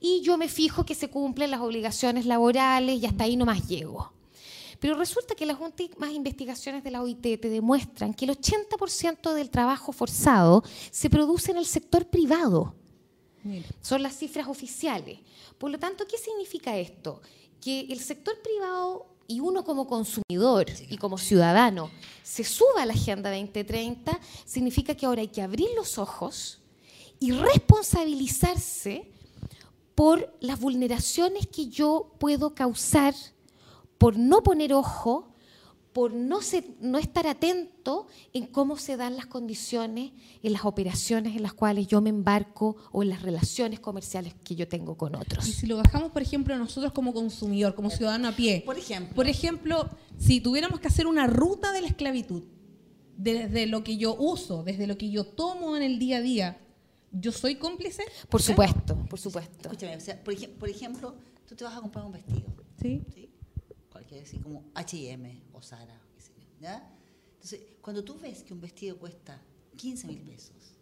[0.00, 4.12] y yo me fijo que se cumplen las obligaciones laborales y hasta ahí nomás llego.
[4.80, 9.50] Pero resulta que las últimas investigaciones de la OIT te demuestran que el 80% del
[9.50, 12.74] trabajo forzado se produce en el sector privado.
[13.42, 13.66] Mira.
[13.80, 15.20] Son las cifras oficiales.
[15.56, 17.22] Por lo tanto, ¿qué significa esto?
[17.60, 21.90] Que el sector privado y uno como consumidor y como ciudadano
[22.22, 26.60] se suba a la Agenda 2030, significa que ahora hay que abrir los ojos
[27.18, 29.10] y responsabilizarse
[29.96, 33.14] por las vulneraciones que yo puedo causar
[33.98, 35.32] por no poner ojo,
[35.94, 41.34] por no, ser- no estar atento en cómo se dan las condiciones en las operaciones
[41.34, 45.14] en las cuales yo me embarco o en las relaciones comerciales que yo tengo con
[45.14, 45.46] Y otros.
[45.46, 48.62] si lo bajamos, por ejemplo, nosotros como consumidor, como ciudadano a pie.
[48.66, 49.14] Por ejemplo.
[49.16, 52.42] Por ejemplo, si tuviéramos que hacer una ruta de la esclavitud,
[53.16, 56.60] desde lo que yo uso, desde lo que yo tomo en el día a día,
[57.20, 58.02] ¿yo soy cómplice?
[58.28, 59.68] Por supuesto, por supuesto.
[59.68, 61.14] Escúchame, o sea, por, ejem- por ejemplo,
[61.48, 62.46] tú te vas a comprar un vestido,
[62.80, 63.02] Sí.
[63.14, 63.30] ¿sí?
[63.90, 66.00] Cualquier, así como H&M o yo,
[66.60, 66.92] ¿ya?
[67.34, 69.40] Entonces, cuando tú ves que un vestido cuesta
[69.76, 70.76] 15 mil pesos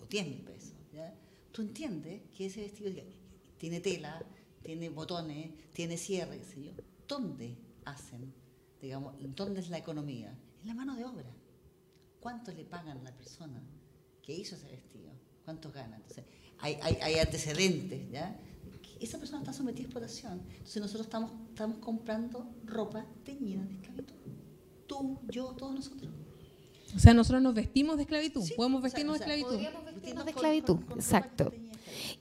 [0.00, 1.14] o 10 mil pesos, ¿ya?
[1.52, 2.90] Tú entiendes que ese vestido
[3.56, 4.22] tiene tela,
[4.62, 6.72] tiene botones, tiene cierre, qué sé yo.
[7.06, 8.32] ¿Dónde hacen,
[8.80, 10.36] digamos, dónde es la economía?
[10.62, 11.30] En la mano de obra.
[12.20, 13.62] ¿Cuánto le pagan a la persona
[14.22, 15.12] que hizo ese vestido?
[15.48, 15.96] ¿Cuánto gana?
[15.96, 16.24] Entonces,
[16.58, 18.38] hay, hay, hay antecedentes, ¿ya?
[19.00, 20.42] Esa persona está sometida a explotación.
[20.50, 24.14] Entonces, nosotros estamos, estamos comprando ropa teñida de esclavitud.
[24.86, 26.10] Tú, yo, todos nosotros.
[26.94, 28.42] O sea, nosotros nos vestimos de esclavitud.
[28.42, 29.56] Sí, Podemos vestirnos o sea, de esclavitud.
[29.64, 31.52] podríamos vestirnos de esclavitud, con- con ropa exacto.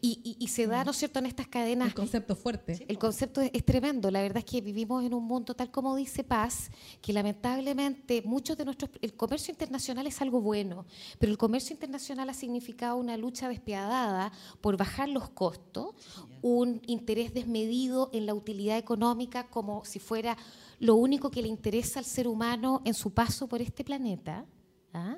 [0.02, 2.86] Y, y- y se da, ¿no es cierto?, en estas cadenas El concepto fuerte.
[2.88, 4.12] El concepto es, es tremendo.
[4.12, 6.70] La verdad es que vivimos en un mundo, tal como dice Paz,
[7.02, 8.92] que lamentablemente muchos de nuestros.
[9.02, 10.86] El comercio internacional es algo bueno,
[11.20, 15.96] pero el comercio internacional ha significado una lucha despiadada por bajar los costos,
[16.42, 20.38] un interés desmedido en la utilidad económica, como si fuera
[20.80, 24.46] lo único que le interesa al ser humano en su paso por este planeta.
[24.94, 25.18] ¿ah?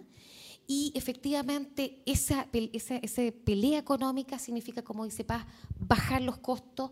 [0.72, 5.44] Y efectivamente, esa, pel- esa, esa pelea económica significa, como dice Paz,
[5.80, 6.92] bajar los costos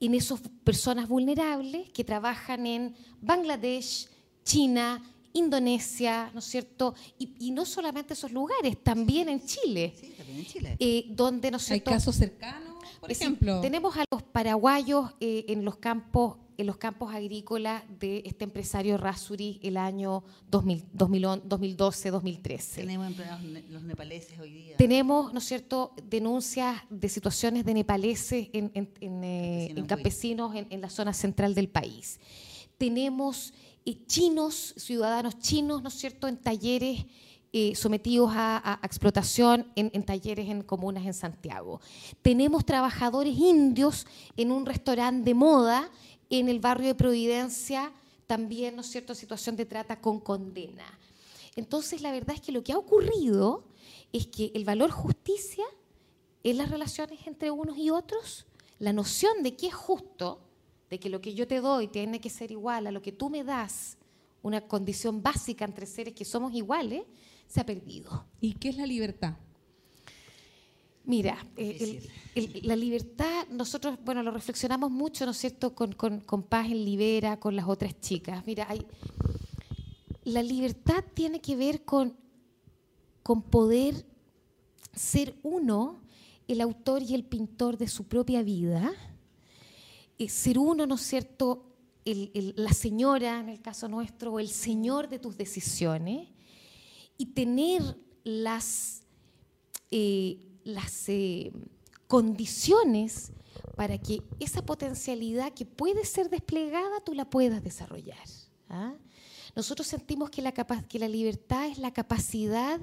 [0.00, 4.08] en esas personas vulnerables que trabajan en Bangladesh,
[4.44, 5.02] China,
[5.34, 6.94] Indonesia, ¿no es cierto?
[7.18, 10.76] Y, y no solamente esos lugares, también en Chile, Sí, también en Chile.
[10.78, 13.60] eh, donde, ¿no es Hay casos cercanos, por Es decir, ejemplo.
[13.60, 18.96] tenemos a los paraguayos eh, en los campos en los campos agrícolas de este empresario
[18.96, 22.80] Rasuri el año 2000, 2012, 2013.
[22.82, 24.76] Tenemos empleados los nepaleses hoy día.
[24.76, 29.86] Tenemos, ¿no es cierto?, denuncias de situaciones de nepaleses en, en- en, eh, Campesinos en
[29.86, 32.20] campesinos en, en la zona central del país.
[32.78, 33.52] Tenemos
[33.84, 37.06] eh, chinos, ciudadanos chinos, ¿no es cierto?, en talleres
[37.54, 41.80] eh, sometidos a, a- a explotación en, en talleres en comunas en Santiago.
[42.22, 44.06] Tenemos trabajadores indios
[44.38, 45.90] en un restaurante de moda
[46.38, 47.92] en el barrio de Providencia,
[48.26, 50.98] también, ¿no es cierto?, situación de trata con condena.
[51.56, 53.64] Entonces, la verdad es que lo que ha ocurrido
[54.12, 55.64] es que el valor justicia
[56.42, 58.46] en las relaciones entre unos y otros,
[58.78, 60.40] la noción de que es justo,
[60.88, 63.28] de que lo que yo te doy tiene que ser igual a lo que tú
[63.28, 63.98] me das,
[64.40, 67.04] una condición básica entre seres que somos iguales,
[67.46, 68.24] se ha perdido.
[68.40, 69.34] ¿Y qué es la libertad?
[71.04, 72.10] Mira, eh, el- Difícil.
[72.62, 76.66] el- la libertad, nosotros, bueno, lo reflexionamos mucho, ¿no es cierto?, con, con- con Paz
[76.66, 78.44] en Libera, con las otras chicas.
[78.46, 78.86] Mira, hay,
[80.24, 82.16] la libertad tiene que ver con,
[83.24, 84.06] con poder
[84.94, 86.00] ser uno
[86.46, 88.92] el autor y el pintor de su propia vida,
[90.18, 91.68] eh, ser uno, ¿no es cierto?,
[92.04, 96.28] el- el- la señora, en el caso nuestro, o el señor de tus decisiones,
[97.18, 97.82] y tener
[98.24, 99.00] las
[99.94, 101.52] eh, las eh,
[102.06, 103.32] condiciones
[103.76, 108.18] para que esa potencialidad que puede ser desplegada tú la puedas desarrollar.
[108.68, 108.94] ¿ah?
[109.54, 112.80] Nosotros sentimos que la, que la libertad es la capacidad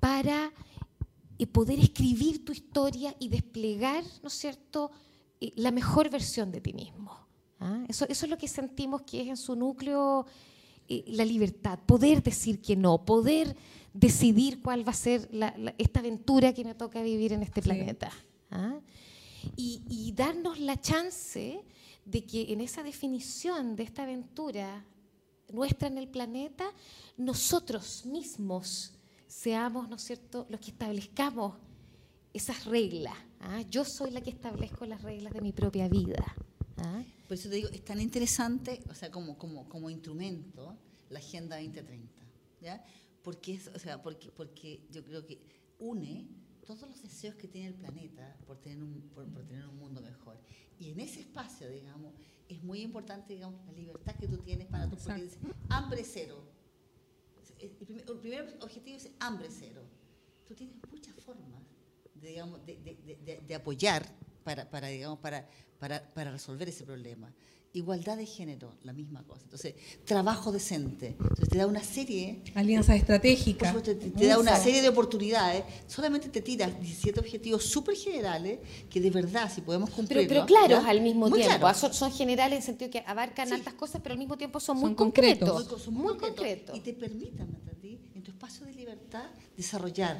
[0.00, 0.52] para
[1.38, 4.90] eh, poder escribir tu historia y desplegar, ¿no es cierto?,
[5.40, 7.12] eh, la mejor versión de ti mismo.
[7.60, 7.84] ¿ah?
[7.88, 10.26] Eso, es lo que sentimos que es en su núcleo
[10.88, 13.54] la libertad, poder decir que no, poder
[13.94, 17.60] decidir cuál va a ser la- la- esta aventura que me toca vivir en este
[17.62, 17.68] Sí.
[17.68, 18.10] planeta.
[18.50, 18.78] ¿ah?
[19.56, 21.60] y, y darnos la chance
[22.04, 24.84] de que en esa definición de esta aventura
[25.52, 26.64] nuestra en el planeta,
[27.16, 28.92] nosotros mismos
[29.26, 31.54] seamos, ¿no es cierto?, los que establezcamos
[32.34, 33.14] esas reglas.
[33.40, 33.62] ¿ah?
[33.70, 36.34] Yo soy la que establezco las reglas de mi propia vida.
[36.78, 37.02] ¿ah?
[37.28, 40.76] Por eso te digo, es tan interesante, o sea, como, como, como instrumento,
[41.10, 42.22] la Agenda 2030.
[42.60, 42.84] ¿ya?
[43.28, 45.38] Porque, es, o sea, porque, porque yo creo que
[45.78, 46.26] une
[46.66, 50.00] todos los deseos que tiene el planeta por tener un, por, por tener un mundo
[50.00, 50.38] mejor.
[50.78, 52.14] Y en ese espacio, digamos,
[52.48, 55.38] es muy importante, digamos, la libertad que tú tienes para tu dice,
[55.68, 56.42] hambre cero.
[57.58, 59.82] El primer, el primer, objetivo es hambre cero.
[60.46, 61.62] Tú tienes muchas formas
[62.14, 64.10] de, digamos, de, de, de apoyar
[64.42, 65.46] para, para, digamos, para,
[65.78, 67.30] para, para resolver ese problema.
[67.74, 69.42] Igualdad de género, la misma cosa.
[69.44, 71.16] Entonces, trabajo decente.
[71.18, 72.42] Entonces, te da una serie.
[72.54, 73.82] Alianzas estratégicas.
[73.82, 75.64] Te, te da una serie de oportunidades.
[75.86, 80.26] Solamente te tiras 17 objetivos súper generales que de verdad, si podemos cumplir.
[80.26, 81.58] Pero, pero claros al mismo muy tiempo.
[81.58, 81.78] Claro.
[81.78, 83.54] Son, son, generales en el sentido que abarcan sí.
[83.54, 85.50] altas cosas, pero al mismo tiempo son, son muy concretos.
[85.50, 85.82] concretos.
[85.82, 86.76] Son muy, muy concretos.
[86.76, 87.48] Y te permitan,
[87.82, 89.26] en tu espacio de libertad,
[89.56, 90.16] desarrollar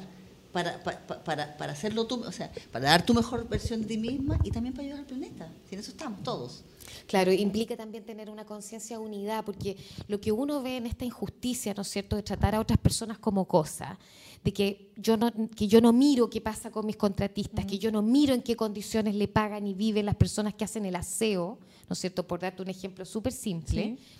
[0.51, 3.97] para, para, para, para, hacerlo tú, o sea, para dar tu mejor versión de ti
[3.97, 5.51] misma y también para ayudar al planeta.
[5.69, 6.63] En eso estamos todos.
[7.07, 11.05] Claro, implica también tener una conciencia de unidad, porque lo que uno ve en esta
[11.05, 13.97] injusticia, ¿no es cierto?, de tratar a otras personas como cosas,
[14.43, 17.91] de que yo no, que yo no miro qué pasa con mis contratistas, que yo
[17.91, 21.59] no miro en qué condiciones le pagan y viven las personas que hacen el aseo,
[21.87, 23.97] ¿no es cierto?, por darte un ejemplo súper simple.
[23.97, 24.19] Sí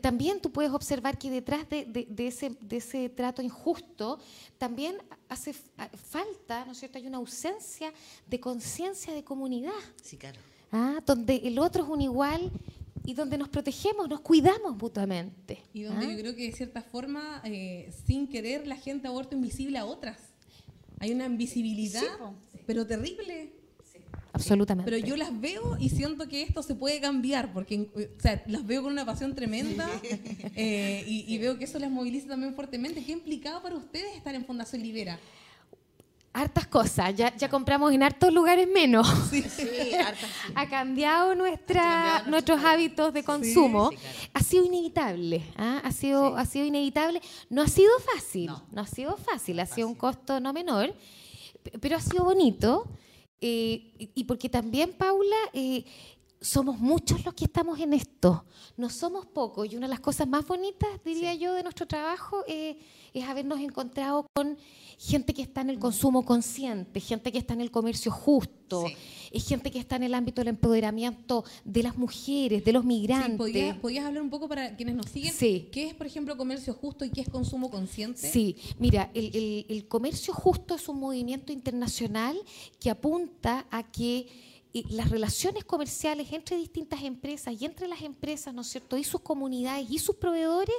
[0.00, 4.18] también tú puedes observar que detrás de, de, de, ese, de ese trato injusto
[4.58, 4.96] también
[5.28, 6.98] hace falta, ¿no es cierto?
[6.98, 7.92] Hay una ausencia
[8.26, 9.72] de conciencia de comunidad.
[10.02, 10.40] Sí, claro.
[10.70, 11.00] ¿Ah?
[11.04, 12.50] Donde el otro es un igual
[13.04, 15.62] y donde nos protegemos, nos cuidamos mutuamente.
[15.72, 16.10] Y donde ¿Ah?
[16.10, 20.18] yo creo que de cierta forma, eh, sin querer, la gente aborta invisible a otras.
[20.98, 22.00] Hay una invisibilidad,
[22.52, 23.61] sí, pero terrible
[24.32, 24.90] absolutamente.
[24.90, 28.66] Pero yo las veo y siento que esto se puede cambiar, porque o sea, las
[28.66, 29.88] veo con una pasión tremenda
[30.56, 33.04] eh, y, y, veo que eso las moviliza también fuertemente.
[33.04, 35.18] ¿Qué ha implicado para ustedes estar en Fundación Libera?
[36.34, 39.06] Hartas cosas, ya, ya compramos en hartos lugares menos.
[39.28, 40.52] Sí, sí, hartas, sí.
[40.54, 43.90] Ha cambiado, nuestra, ha cambiado nuestros hábitos de consumo.
[43.90, 44.06] Claro.
[44.32, 45.82] Ha sido inevitable, ¿ah?
[45.84, 47.20] ha, sido, ha sido inevitable.
[47.50, 50.94] No ha sido fácil, no, no ha sido fácil, ha sido un costo no menor,
[51.82, 52.88] pero ha sido bonito.
[53.44, 55.84] Eh, y porque también, Paula, eh,
[56.42, 58.44] somos muchos los que estamos en esto,
[58.76, 59.72] no somos pocos.
[59.72, 61.38] Y una de las cosas más bonitas, diría sí.
[61.38, 62.78] yo, de nuestro trabajo eh,
[63.14, 64.58] es habernos encontrado con
[64.98, 68.94] gente que está en el consumo consciente, gente que está en el comercio justo, sí.
[69.30, 73.32] es gente que está en el ámbito del empoderamiento de las mujeres, de los migrantes.
[73.32, 75.32] Sí, ¿podrías, ¿podrías, hablar un poco para quienes nos siguen?
[75.32, 75.68] Sí.
[75.72, 78.30] ¿Qué es, por ejemplo, comercio justo y qué es consumo consciente?
[78.30, 82.36] Sí, mira, el, el, el comercio justo es un movimiento internacional
[82.80, 84.26] que apunta a que
[84.72, 89.04] y las relaciones comerciales entre distintas empresas y entre las empresas, ¿no es cierto?, y
[89.04, 90.74] sus comunidades y sus proveedores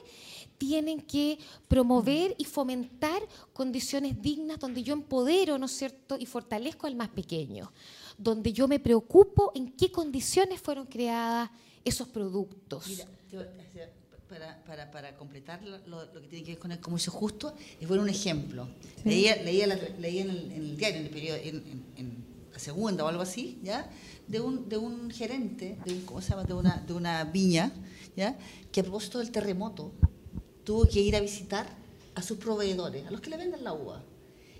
[0.57, 3.21] tienen que promover y fomentar
[3.53, 7.71] condiciones dignas donde yo empodero, ¿no es cierto?, y fortalezco al más pequeño,
[8.17, 11.51] donde yo me preocupo en qué condiciones fueron creadas
[11.85, 12.87] esos productos.
[12.87, 13.07] Mira,
[14.27, 17.87] para, para, para completar lo, lo, que tiene que ver con el comercio justo, es
[17.87, 18.67] bueno un ejemplo.
[19.03, 19.09] Sí.
[19.09, 22.22] Leía, leía, la, leía en, el, en, el, diario, en el periodo, en, en
[22.63, 23.89] segunda o algo así, ¿ya?
[24.27, 26.43] De un, de un gerente, de un, ¿cómo se llama?
[26.43, 27.71] De una, de una viña,
[28.15, 28.37] ¿ya?
[28.71, 29.91] Que a propósito del terremoto
[30.63, 31.67] tuvo que ir a visitar
[32.15, 34.03] a sus proveedores, a los que le venden la uva.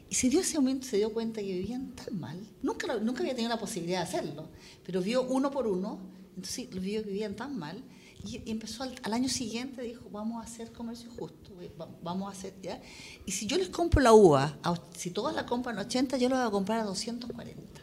[0.10, 2.40] Y se dio ese momento, se dio cuenta que vivían tan mal.
[2.62, 4.48] Nunca, nunca había tenido la posibilidad de hacerlo,
[4.86, 6.00] pero vio uno por uno,
[6.36, 7.84] entonces vio que vivían tan mal.
[8.26, 11.52] Y, empezó al, año siguiente, dijo, vamos a hacer comercio justo,
[12.02, 12.82] vamos a hacer, ¿ya?
[13.26, 14.58] Y si yo les compro la uva,
[14.96, 17.83] si todas la compran a 80, yo la voy a comprar a 240.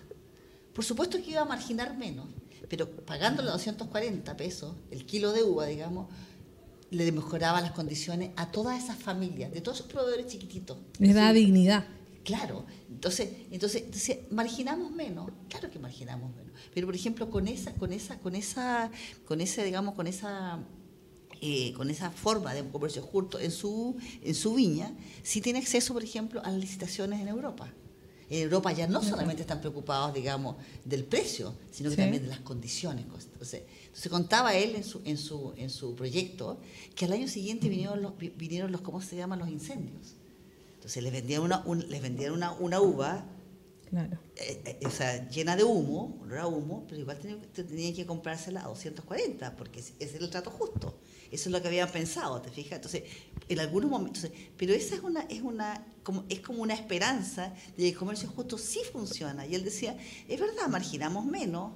[0.80, 2.26] Por supuesto que iba a marginar menos,
[2.70, 6.08] pero pagando los 240 pesos, el kilo de uva, digamos,
[6.88, 10.78] le mejoraba las condiciones a todas esas familias, de todos esos proveedores chiquititos.
[10.98, 11.40] Les da ¿sí?
[11.40, 11.84] dignidad.
[12.24, 16.58] Claro, entonces, entonces, entonces, marginamos menos, claro que marginamos menos.
[16.72, 18.90] Pero por ejemplo, con esa, con esa, con esa,
[19.26, 20.60] con ese, digamos, con esa
[21.42, 25.92] eh, con esa forma de comercio justo en su, en su viña, sí tiene acceso,
[25.92, 27.70] por ejemplo, a las licitaciones en Europa.
[28.30, 32.02] En Europa ya no solamente están preocupados, digamos, del precio, sino que sí.
[32.02, 33.04] también de las condiciones.
[33.04, 36.60] Entonces, entonces contaba él en su, en, su, en su proyecto
[36.94, 39.40] que al año siguiente vinieron los, vinieron los ¿cómo se llaman?
[39.40, 40.14] Los incendios.
[40.76, 43.26] Entonces les vendían una, un, les vendían una, una uva
[43.90, 44.18] claro.
[44.36, 48.06] eh, eh, o sea, llena de humo, olor a humo, pero igual tenían, tenían que
[48.06, 50.94] comprársela a 240, porque ese es el trato justo.
[51.30, 52.76] Eso es lo que habían pensado, ¿te fijas?
[52.76, 53.04] Entonces,
[53.50, 54.30] en algunos momentos.
[54.56, 58.28] Pero esa es una, es una, como, es como una esperanza de que el comercio
[58.28, 59.44] justo sí funciona.
[59.46, 59.96] Y él decía,
[60.28, 61.72] es verdad, marginamos menos,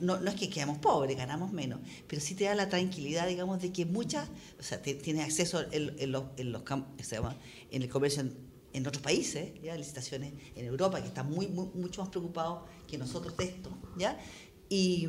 [0.00, 3.60] no, no, es que quedamos pobres, ganamos menos, pero sí te da la tranquilidad, digamos,
[3.60, 6.62] de que muchas, o sea, tienes acceso en, en, los, en, los,
[7.70, 8.34] en el comercio en,
[8.72, 9.76] en, otros países, ¿ya?
[9.76, 14.18] licitaciones en Europa, que están muy, muy, mucho más preocupados que nosotros de esto, ¿ya?
[14.70, 15.06] Y,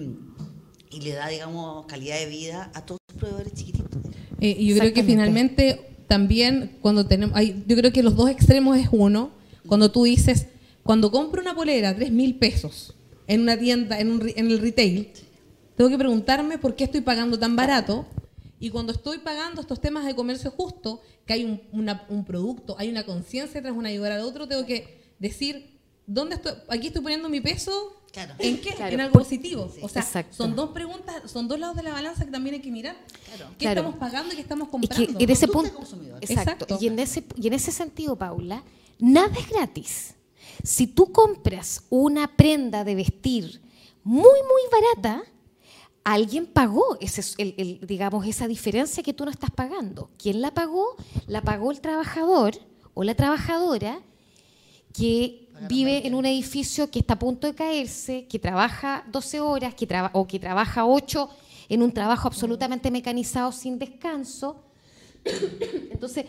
[0.92, 4.02] y le da, digamos, calidad de vida a todos los proveedores chiquititos.
[4.42, 8.30] Eh, y yo creo que finalmente también cuando tenemos, hay, yo creo que los dos
[8.30, 9.32] extremos es uno,
[9.68, 10.48] cuando tú dices,
[10.84, 12.94] cuando compro una polera, tres mil pesos,
[13.28, 15.10] en una tienda, en, un, en el retail,
[15.76, 18.06] tengo que preguntarme por qué estoy pagando tan barato.
[18.60, 23.04] Y cuando estoy pagando estos temas de comercio justo, que hay un producto, hay una
[23.04, 25.78] conciencia tras una ayudar al otro, tengo que decir,
[26.08, 26.54] ¿dónde estoy?
[26.70, 28.34] Aquí estoy poniendo mi peso Claro.
[28.40, 28.74] ¿En qué?
[28.74, 28.94] Claro.
[28.94, 29.70] En algo positivo.
[29.76, 29.82] Sí.
[29.84, 30.34] O sea, Exacto.
[30.34, 32.96] son dos preguntas, son dos lados de la balanza que también hay que mirar.
[33.26, 33.52] Claro.
[33.58, 33.82] ¿Qué claro.
[33.82, 35.04] estamos pagando y qué estamos comprando?
[35.04, 35.82] Y, que, en ese punto,
[36.22, 36.78] exacto.
[36.80, 38.64] Y en ese, y en ese sentido, Paula,
[39.00, 40.16] nada es gratis.
[40.64, 43.62] Si tú compras una prenda de vestir
[44.06, 45.22] muy, muy barata,
[46.06, 50.10] alguien pagó ese, el, el, digamos, esa diferencia que tú no estás pagando.
[50.18, 50.96] ¿Quién la pagó?
[51.28, 52.56] La pagó el trabajador
[52.94, 54.00] o la trabajadora
[54.94, 59.74] que vive en un edificio que está a punto de caerse, que trabaja 12 horas
[59.76, 61.30] que traba, o que trabaja 8
[61.70, 64.64] en un trabajo absolutamente mecanizado sin descanso.
[65.92, 66.26] Entonces,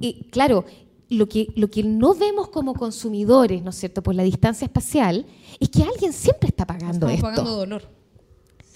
[0.00, 0.64] eh, claro,
[1.08, 5.26] lo que, lo que no vemos como consumidores, ¿no es cierto?, por la distancia espacial,
[5.58, 7.26] es que alguien siempre está pagando Estamos esto.
[7.26, 7.88] pagando dolor.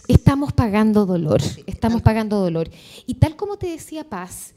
[0.07, 2.68] Estamos pagando dolor, estamos pagando dolor.
[3.07, 4.54] Y tal como te decía Paz,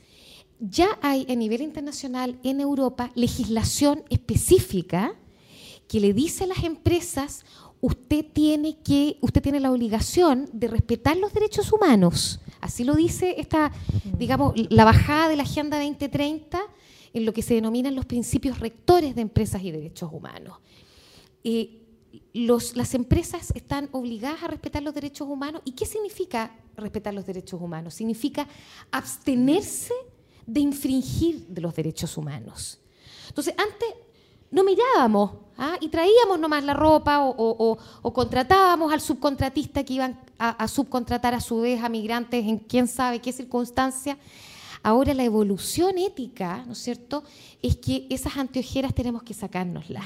[0.59, 5.15] ya hay a nivel internacional en Europa legislación específica
[5.87, 7.45] que le dice a las empresas
[7.79, 12.39] usted tiene que usted tiene la obligación de respetar los derechos humanos.
[12.59, 13.71] Así lo dice esta
[14.17, 16.59] digamos la bajada de la Agenda 2030
[17.13, 20.57] en lo que se denominan los principios rectores de empresas y derechos humanos.
[21.43, 21.83] Eh,
[22.33, 25.61] las empresas están obligadas a respetar los derechos humanos.
[25.65, 27.93] ¿Y qué significa respetar los derechos humanos?
[27.93, 28.47] Significa
[28.91, 29.93] abstenerse
[30.47, 32.79] de infringir de los derechos humanos.
[33.27, 33.89] Entonces, antes
[34.49, 35.77] no mirábamos ¿ah?
[35.81, 41.33] y traíamos nomás la ropa o, o, contratábamos al subcontratista que iban a, a, subcontratar
[41.35, 44.17] a su vez a migrantes en quién sabe qué circunstancia.
[44.81, 47.23] Ahora la evolución ética, ¿no es cierto?,
[47.61, 50.05] es que esas anteojeras tenemos que sacárnoslas.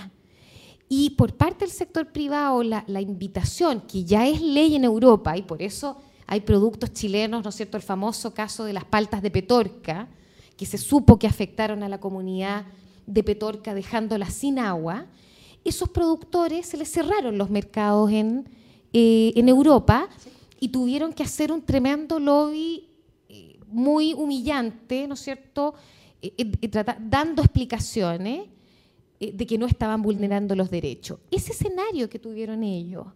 [0.89, 5.37] Y por parte del sector privado, la, la invitación, que ya es ley en Europa,
[5.37, 9.21] y por eso hay productos chilenos, ¿no es cierto?, el famoso caso de las paltas
[9.21, 10.07] de Petorca,
[10.61, 12.67] que se supo que afectaron a la comunidad
[13.07, 15.07] de Petorca dejándola sin agua,
[15.65, 18.47] esos productores se les cerraron los mercados en,
[18.93, 20.07] eh, en Europa
[20.59, 22.87] y tuvieron que hacer un tremendo lobby
[23.27, 25.73] eh, muy humillante, ¿no es cierto?,
[26.21, 28.47] eh, eh dando explicaciones
[29.19, 31.17] de que no estaban vulnerando los derechos.
[31.31, 33.07] Ese escenario que tuvieron ellos,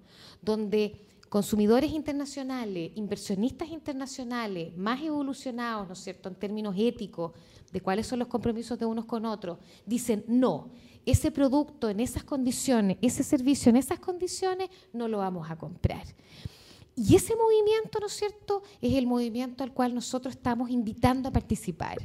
[0.42, 1.00] donde
[1.36, 7.34] consumidores internacionales, inversionistas internacionales, más evolucionados, ¿no es cierto?, en términos éticos,
[7.74, 10.70] de cuáles son los compromisos de unos con otros, dicen, no,
[11.06, 16.06] ese producto en esas condiciones, ese servicio en esas condiciones, no lo vamos a comprar.
[16.96, 21.34] Y ese movimiento, ¿no es cierto?, es el movimiento al cual nosotros estamos invitando a
[21.34, 21.98] participar.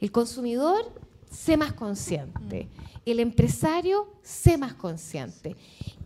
[0.00, 0.90] El consumidor,
[1.30, 2.66] sé más consciente.
[3.04, 5.54] El empresario, sé más consciente.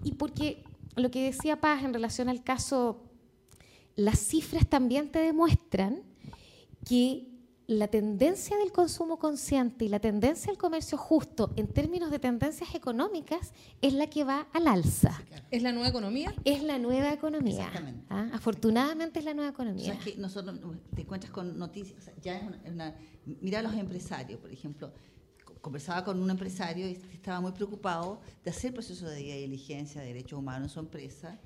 [0.03, 0.65] Y porque
[0.97, 3.03] lo que decía Paz en relación al caso,
[3.97, 6.03] las cifras también te demuestran
[6.85, 7.35] que
[7.67, 12.75] la tendencia del consumo consciente y la tendencia del comercio justo en términos de tendencias
[12.75, 15.23] económicas es la que va al alza.
[15.51, 16.35] ¿Es la nueva economía?
[16.45, 17.71] Es la nueva economía.
[18.11, 18.29] ¿ah?
[18.35, 19.93] Afortunadamente es la nueva economía.
[19.93, 20.61] O sea, que nosotros
[20.95, 22.97] te encuentras con noticias, ya es una, una,
[23.41, 24.93] mira a los empresarios, por ejemplo,
[25.65, 30.39] conversaba con un empresario y estaba muy preocupado de hacer proceso de diligencia de derechos
[30.39, 31.39] humanos en su empresa,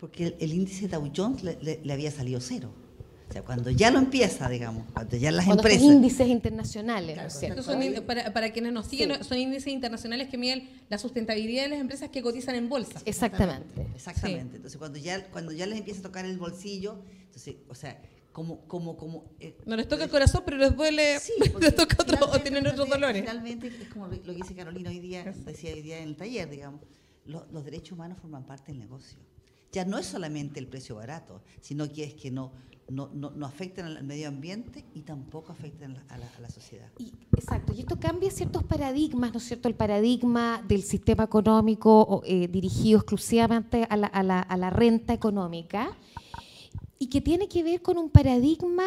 [0.00, 2.72] porque el, el índice Dow Jones le, le, le, había salido cero.
[3.28, 5.82] O sea, cuando ya lo empieza, digamos, cuando ya las cuando empresas...
[5.82, 7.62] Son índices internacionales, claro, ¿no es cierto?
[7.62, 9.24] Son, para, para, quienes nos siguen, sí.
[9.24, 13.02] son índices internacionales que miden la sustentabilidad de las empresas que cotizan en bolsa.
[13.04, 13.86] Exactamente.
[13.94, 14.52] Exactamente.
[14.52, 14.56] Sí.
[14.56, 18.00] Entonces, cuando ya, cuando ya les empieza a tocar el bolsillo, entonces, o sea,
[18.36, 21.96] como, como, como eh, no les toca el corazón, pero les duele, sí, les toca
[21.98, 23.22] otro, o tienen otros dolores.
[23.22, 26.50] Finalmente, es como lo que dice Carolina hoy día, decía hoy día en el taller,
[26.50, 26.82] digamos,
[27.24, 29.18] lo, los derechos humanos forman parte del negocio.
[29.72, 32.52] Ya no es solamente el precio barato, sino que es que no,
[32.90, 36.90] no, no, no afecten al medio ambiente y tampoco afecten a la, a la sociedad.
[36.98, 39.66] Y, exacto, y esto cambia ciertos paradigmas, ¿no es cierto?
[39.66, 45.14] El paradigma del sistema económico eh, dirigido exclusivamente a la, a la, a la renta
[45.14, 45.96] económica
[46.98, 48.84] y que tiene que ver con un paradigma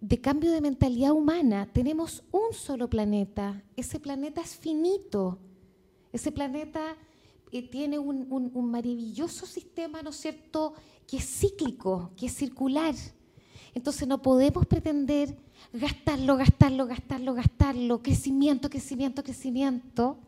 [0.00, 1.68] de cambio de mentalidad humana.
[1.72, 3.62] Tenemos un solo planeta.
[3.76, 5.38] Ese planeta es finito.
[6.12, 6.96] Ese planeta
[7.52, 10.74] eh, tiene un, un, maravilloso sistema, ¿no es cierto?,
[11.06, 12.94] que es cíclico, que es circular.
[13.74, 15.36] Entonces no podemos pretender
[15.72, 20.18] gastarlo, gastarlo, gastarlo, gastarlo, crecimiento, crecimiento, crecimiento.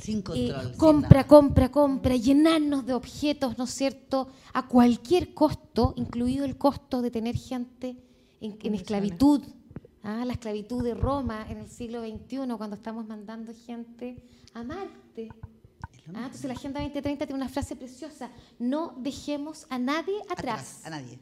[0.00, 0.76] Sin control.
[0.76, 7.02] compra, compra, compra, llenarnos de objetos, ¿no es cierto?, a cualquier costo, incluido el costo
[7.02, 7.96] de tener gente
[8.40, 9.42] en, esclavitud.
[10.02, 10.24] ¿ah?
[10.24, 14.22] La esclavitud de Roma en el siglo XXI, cuando estamos mandando gente
[14.54, 15.28] a Marte.
[16.14, 16.24] ¿ah?
[16.24, 20.82] Entonces la Agenda 2030 tiene una frase preciosa, no dejemos a nadie atrás.
[20.84, 21.18] a nadie.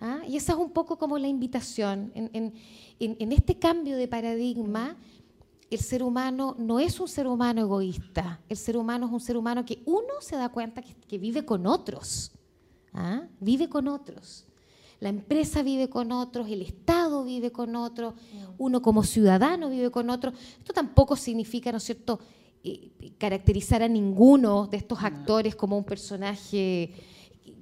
[0.00, 0.20] ¿Ah?
[0.28, 2.12] Y esa es un poco como la invitación.
[2.14, 2.52] En,
[3.32, 4.96] este cambio de paradigma,
[5.70, 8.40] el ser humano no es un ser humano egoísta.
[8.48, 11.66] El ser humano es un ser humano que uno se da cuenta que, vive con
[11.66, 12.32] otros.
[13.40, 14.46] Vive con otros
[15.00, 18.14] la empresa vive con otros, el Estado vive con otros,
[18.58, 20.34] uno como ciudadano vive con otros.
[20.58, 22.18] Esto tampoco significa, ¿no es cierto?,
[22.64, 26.92] eh, caracterizar a ninguno de estos actores como un personaje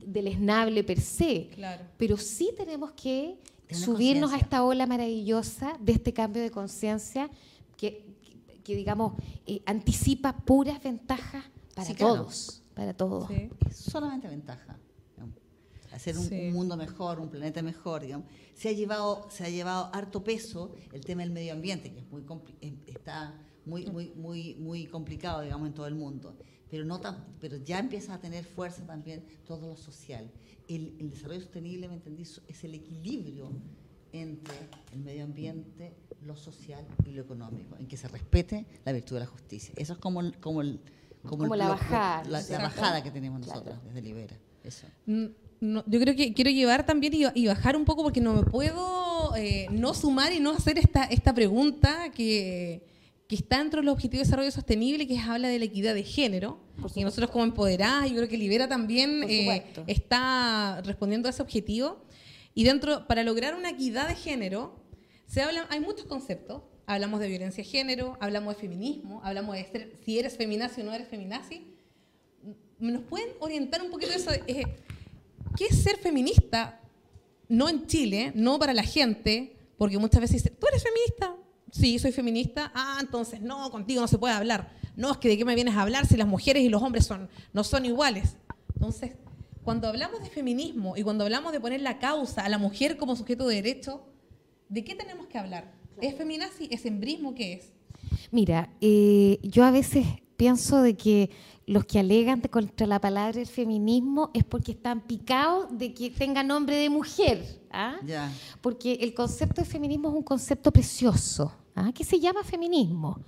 [0.07, 1.51] deleznable per se,
[1.97, 3.39] pero sí tenemos que
[3.71, 7.29] subirnos a esta ola maravillosa de este cambio de conciencia
[7.91, 9.14] que, digamos,
[9.47, 12.62] eh, anticipa puras ventajas para todos.
[12.74, 13.28] Para todos.
[13.72, 14.78] solamente ventaja
[15.95, 18.26] hacer un, mundo mejor, un planeta mejor, digamos.
[18.55, 22.11] Se ha llevado, se ha llevado harto peso el tema del medio ambiente, que es
[22.11, 22.24] muy
[22.87, 26.37] está muy, muy, muy, muy complicado, digamos, en todo el mundo.
[26.68, 30.30] Pero, no tan, pero ya empieza a tener fuerza también todo lo social.
[30.68, 32.22] El, el desarrollo sostenible, ¿me entendí?
[32.22, 33.53] Es el equilibrio
[34.12, 34.55] entre
[34.93, 39.20] el medio ambiente, lo social y lo económico, en que se respete la virtud de
[39.20, 39.75] la justicia.
[39.77, 40.81] Eso es como, como, el,
[41.22, 44.37] como, la, bajada, la, bajada que tenemos nosotros desde Libera.
[44.62, 44.87] Eso.
[45.07, 45.27] Mm,
[45.87, 49.66] yo creo que quiero llevar también y, bajar un poco porque no me puedo eh,
[49.70, 52.87] no sumar y no hacer esta, esta pregunta que,
[53.27, 56.61] que, está dentro del objetivo de desarrollo sostenible, que habla de la equidad de género.
[56.95, 62.03] Y nosotros como empoderadas, yo creo que Libera también eh, está respondiendo a ese objetivo.
[62.55, 64.84] Y dentro, para lograr una equidad de género,
[65.35, 66.62] se habla, hay muchos conceptos.
[66.87, 70.95] Hablamos de violencia de género, hablamos de feminismo, hablamos de si eres feminazi o no
[70.95, 71.66] eres feminazi.
[72.78, 74.30] ¿Nos pueden orientar un poquito eso?
[74.47, 74.64] Eh,
[75.57, 76.80] ¿qué es ser feminista?
[77.49, 81.35] No en Chile, no para la gente, porque muchas veces dicen, ¿tú eres feminista?
[81.72, 82.70] Sí, soy feminista.
[82.72, 84.70] Ah, entonces no, contigo no se puede hablar.
[84.95, 87.07] No, es que de qué me vienes a hablar si las mujeres y los hombres
[87.07, 88.37] son, no son iguales.
[88.74, 89.16] Entonces,
[89.64, 93.16] cuando hablamos de feminismo y cuando hablamos de poner la causa a la mujer como
[93.16, 94.14] sujeto de derecho,
[94.75, 95.72] ¿de qué tenemos que hablar?
[96.01, 96.68] ¿Es feminazi?
[96.68, 97.33] ¿Es embrismo?
[97.33, 97.72] ¿Qué es?
[98.33, 100.05] Mira, eh, yo a veces
[100.37, 101.31] pienso de que
[101.66, 106.43] los que alegan contra la palabra el feminismo es porque están picados de que tenga
[106.43, 107.62] nombre de mujer.
[107.70, 108.01] ¿ah?
[108.61, 111.93] Porque el concepto de feminismo es un concepto precioso, ¿ah?
[111.95, 113.20] que se llama feminismo.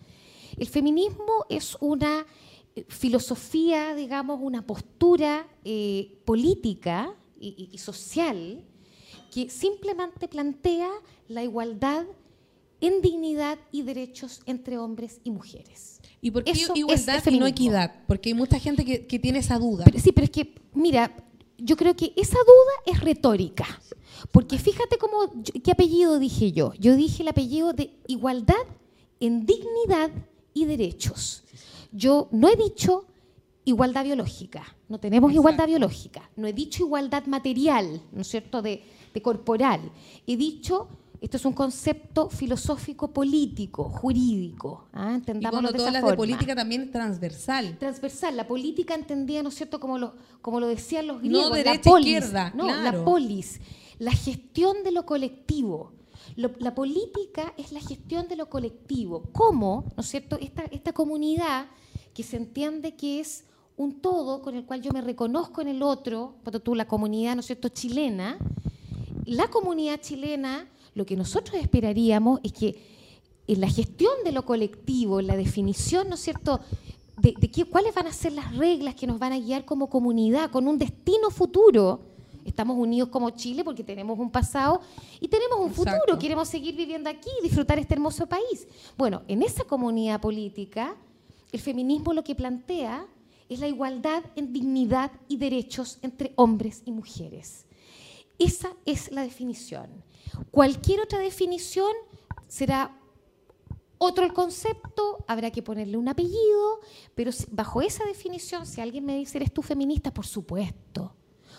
[0.56, 2.26] El feminismo es una
[2.74, 8.64] eh, filosofía, digamos, una postura eh, política y social
[9.30, 10.90] que simplemente plantea
[11.28, 12.06] la igualdad
[12.80, 16.00] en dignidad y derechos entre hombres y mujeres.
[16.20, 17.94] ¿Y por qué igualdad y no equidad?
[18.06, 19.84] Porque hay mucha gente que, tiene esa duda.
[19.96, 21.14] sí, pero es que, mira,
[21.58, 23.80] yo creo que esa duda es retórica.
[24.32, 25.30] Porque fíjate cómo,
[25.62, 26.72] qué apellido dije yo.
[26.74, 28.54] Yo dije el apellido de igualdad
[29.20, 30.10] en dignidad
[30.54, 31.44] y derechos.
[31.92, 33.06] Yo no he dicho
[33.64, 36.30] igualdad biológica, no tenemos igualdad biológica.
[36.36, 38.82] No he dicho igualdad material, ¿no es cierto?, de,
[39.16, 39.80] de corporal.
[40.26, 40.88] He dicho
[41.20, 44.86] esto es un concepto filosófico político, jurídico.
[44.92, 45.18] ¿ah?
[45.24, 47.78] Cuando de hablas de política también transversal.
[47.78, 48.36] Transversal.
[48.36, 51.48] La política entendía, ¿no es cierto?, como lo, como lo decían los griegos.
[51.48, 53.60] No derecha, la izquierda, no, la polis.
[53.98, 55.92] La gestión de lo colectivo.
[56.36, 59.24] la política es la gestión de lo colectivo.
[59.32, 61.66] ¿Cómo, no es cierto?, esta, esta comunidad
[62.12, 63.44] que se entiende que es
[63.78, 67.34] un todo con el cual yo me reconozco en el otro, cuando tú, la comunidad,
[67.34, 68.38] ¿no es cierto?, chilena,
[69.26, 72.96] la comunidad chilena lo que nosotros esperaríamos es que
[73.46, 76.60] en la gestión de lo colectivo, en la definición, ¿no es cierto?,
[77.18, 80.50] de, qué, cuáles van a ser las reglas que nos van a guiar como comunidad,
[80.50, 82.00] con un destino futuro.
[82.44, 84.80] Estamos unidos como Chile porque tenemos un pasado
[85.20, 86.18] y tenemos un futuro.
[86.18, 88.68] Queremos seguir viviendo aquí y disfrutar este hermoso país.
[88.96, 90.96] Bueno, en esa comunidad política,
[91.52, 93.06] el feminismo lo que plantea
[93.48, 97.65] es la igualdad en dignidad y derechos entre hombres y mujeres.
[98.38, 100.04] Esa es la definición.
[100.50, 101.92] Cualquier otra definición
[102.48, 102.96] será
[103.98, 106.80] otro el concepto, habrá que ponerle un apellido,
[107.14, 110.12] pero bajo esa definición, si alguien me dice, ¿eres tú feminista?
[110.12, 111.14] Por supuesto,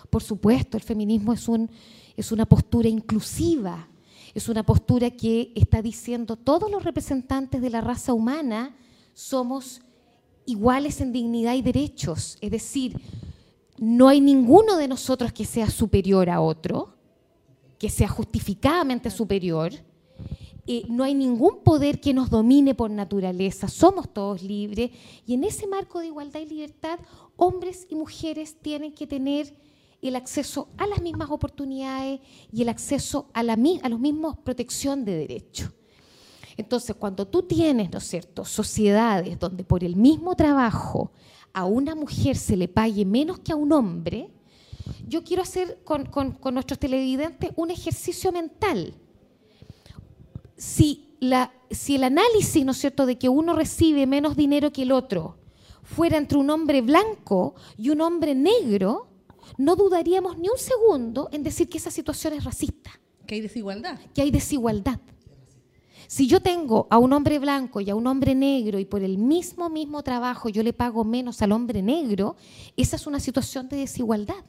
[0.09, 1.69] por supuesto, el feminismo es, un,
[2.15, 3.87] es una postura inclusiva,
[4.35, 8.75] Es una postura que está diciendo todos los representantes de la raza humana
[9.13, 9.81] somos
[10.45, 12.37] iguales en dignidad y derechos.
[12.39, 13.01] Es decir,
[13.77, 16.95] no hay ninguno de nosotros que sea superior a otro,
[17.77, 19.71] que sea justificadamente superior.
[20.65, 24.91] Eh, no hay ningún poder que nos domine por naturaleza, somos todos libres
[25.25, 26.99] y en ese marco de igualdad y libertad,
[27.37, 29.55] hombres y mujeres tienen que tener
[30.01, 32.19] el acceso a las mismas oportunidades
[32.51, 35.71] y el acceso a, la, a los mismos protección de derechos.
[36.57, 41.11] Entonces, cuando tú tienes, ¿no es cierto?, sociedades donde por el mismo trabajo
[41.57, 44.29] a una mujer se le pague menos que a un hombre,
[45.07, 48.93] yo quiero hacer con, con nuestros televidentes un ejercicio mental.
[50.55, 54.83] Si, la, si el análisis, ¿no es cierto?, de que uno recibe menos dinero que
[54.83, 55.39] el otro
[55.81, 59.07] fuera entre un hombre blanco y un hombre negro,
[59.57, 62.91] no dudaríamos ni un segundo en decir que esa situación es racista.
[63.25, 63.99] Que hay desigualdad.
[64.13, 64.99] Que hay desigualdad.
[66.07, 69.17] Si yo tengo a un hombre blanco y a un hombre negro y por el
[69.17, 72.37] mismo, mismo trabajo yo le pago menos al hombre negro,
[72.77, 74.43] esa es una situación de desigualdad.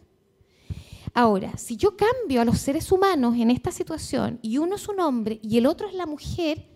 [1.14, 5.00] Ahora, si yo cambio a los seres humanos en esta situación y uno es un
[5.00, 6.68] hombre y el otro es la mujer,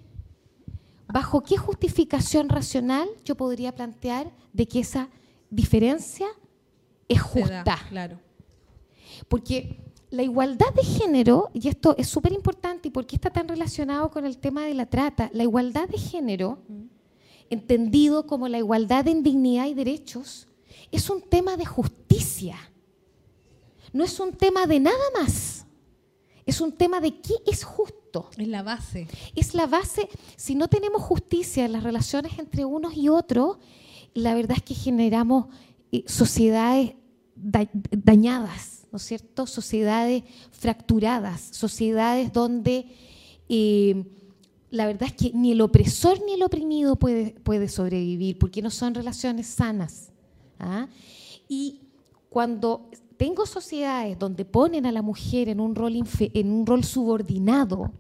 [1.07, 5.11] ¿bajo qué justificación racional yo podría plantear de que esa
[5.49, 6.27] diferencia
[7.09, 7.77] es justa?
[7.89, 8.19] claro.
[9.29, 13.49] Porque la igualdad de género, y esto es súper importante, y por qué está tan
[13.49, 16.59] relacionado con el tema de la trata, la igualdad de género,
[17.49, 20.49] entendido como la igualdad en dignidad y derechos,
[20.91, 22.57] es un tema de justicia.
[23.95, 25.65] No es un tema de nada más.
[26.45, 28.29] Es un tema de qué es justo.
[28.37, 29.09] Es la base.
[29.35, 30.11] Es la base.
[30.37, 33.57] Si no tenemos justicia en las relaciones entre unos y otros,
[34.13, 35.47] la verdad es que generamos
[35.91, 36.97] eh, sociedades
[37.35, 42.87] dañadas ¿no es cierto?, sociedades fracturadas, sociedades donde
[43.49, 44.05] eh,
[44.71, 48.71] la verdad es que ni el opresor ni el oprimido puede, puede sobrevivir, porque no
[48.71, 50.13] son relaciones sanas.
[50.59, 50.89] ¿ah?
[51.49, 51.81] Y
[52.29, 57.93] cuando tengo sociedades donde ponen a la mujer en un rol, en un rol subordinado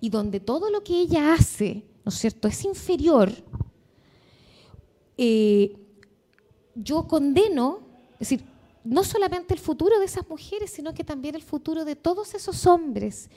[0.00, 3.32] y donde todo lo que ella hace, ¿no es cierto?, es inferior,
[5.16, 5.76] eh,
[6.76, 7.80] yo condeno,
[8.12, 8.44] es decir,
[8.88, 12.66] no solamente el futuro de esas mujeres, sino que también el futuro de todos esos
[12.66, 13.28] hombres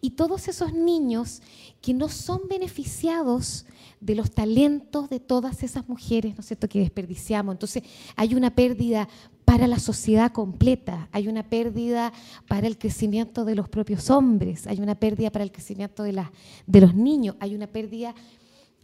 [0.00, 1.42] y todos esos niños
[1.80, 3.66] que no son beneficiados
[4.00, 7.52] de los talentos de todas esas mujeres, ¿no es cierto?, que desperdiciamos.
[7.52, 7.82] Entonces,
[8.14, 9.08] hay una pérdida
[9.44, 12.12] para la sociedad completa, hay una pérdida
[12.46, 16.24] para el crecimiento de los propios hombres, hay una pérdida para el crecimiento de,
[16.68, 18.14] de los niños, hay una pérdida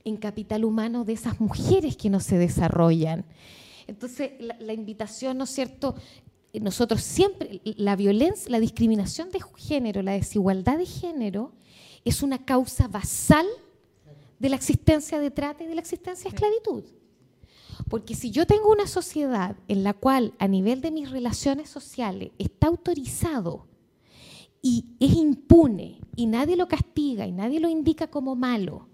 [0.05, 3.25] en capital humano de esas mujeres que no se desarrollan.
[3.87, 5.95] Entonces, la, invitación, ¿no es cierto?
[6.53, 11.53] Nosotros siempre, la violencia, la discriminación de género, la desigualdad de género,
[12.05, 13.47] es una causa basal
[14.39, 16.85] de la existencia de trata y de la existencia de esclavitud.
[17.89, 22.33] Porque si yo tengo una sociedad en la cual a nivel de mis relaciones sociales
[22.39, 23.67] está autorizado
[24.63, 28.89] y es impune y nadie lo castiga y nadie lo indica como malo,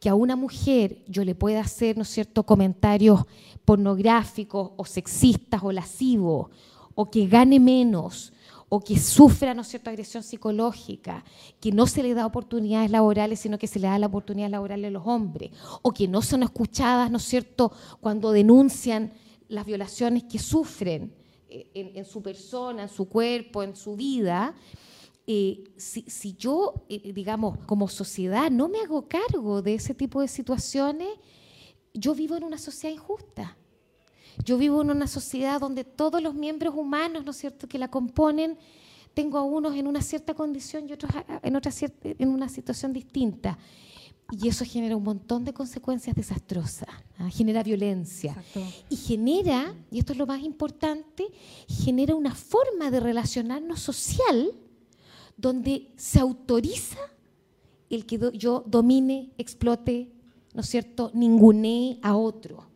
[0.00, 3.20] que a una mujer yo le pueda hacer, ¿no cierto?, comentarios
[3.66, 6.48] pornográficos o sexistas o lascivos,
[6.94, 8.32] o que gane menos,
[8.70, 11.22] o que sufra, ¿no cierto?, agresión psicológica,
[11.60, 14.84] que no se le da oportunidades laborales, sino que se le da la oportunidad laboral
[14.86, 15.50] a los hombres,
[15.82, 17.70] o que no son escuchadas, ¿no es cierto?,
[18.00, 19.12] cuando denuncian
[19.48, 21.12] las violaciones que sufren
[21.50, 24.54] eh, en su persona, en su cuerpo, en su vida,
[25.32, 30.26] eh, si, yo, eh, digamos, como sociedad no me hago cargo de ese tipo de
[30.26, 31.08] situaciones,
[31.94, 33.56] yo vivo en una sociedad injusta.
[34.44, 37.86] Yo vivo en una sociedad donde todos los miembros humanos, ¿no es cierto?, que la
[37.86, 38.58] componen,
[39.14, 41.12] tengo a unos en una cierta condición y otros
[41.44, 41.70] en, otra
[42.02, 43.56] en una situación distinta.
[44.32, 47.30] Y eso genera un montón de consecuencias desastrosas, ¿ah?
[47.30, 48.36] genera violencia.
[48.88, 51.28] Y genera, y esto es lo más importante,
[51.68, 54.56] genera una forma de relacionarnos social
[55.40, 56.98] donde se autoriza
[57.88, 60.10] el que yo domine, explote,
[60.54, 62.66] ¿no es cierto?, ningunee a otro.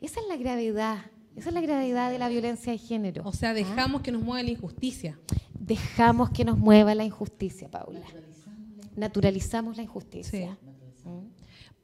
[0.00, 3.22] Esa es la gravedad, esa es la gravedad de la violencia de género.
[3.26, 5.18] O sea, dejamos que nos mueva la injusticia.
[5.58, 8.06] Dejamos que nos mueva la injusticia, Paula.
[8.96, 10.58] Naturalizamos la injusticia.
[11.04, 11.28] ¿Mm?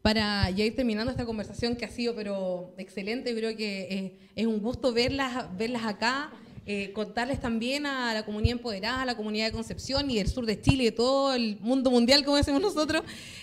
[0.02, 4.46] Para ya ir terminando esta conversación que ha sido pero excelente, creo que eh, es
[4.46, 6.30] un gusto verlas, verlas acá.
[6.68, 10.46] Eh, contarles también a la comunidad empoderada, a la comunidad de Concepción y del sur
[10.46, 13.02] de Chile de todo el mundo mundial, como decimos nosotros,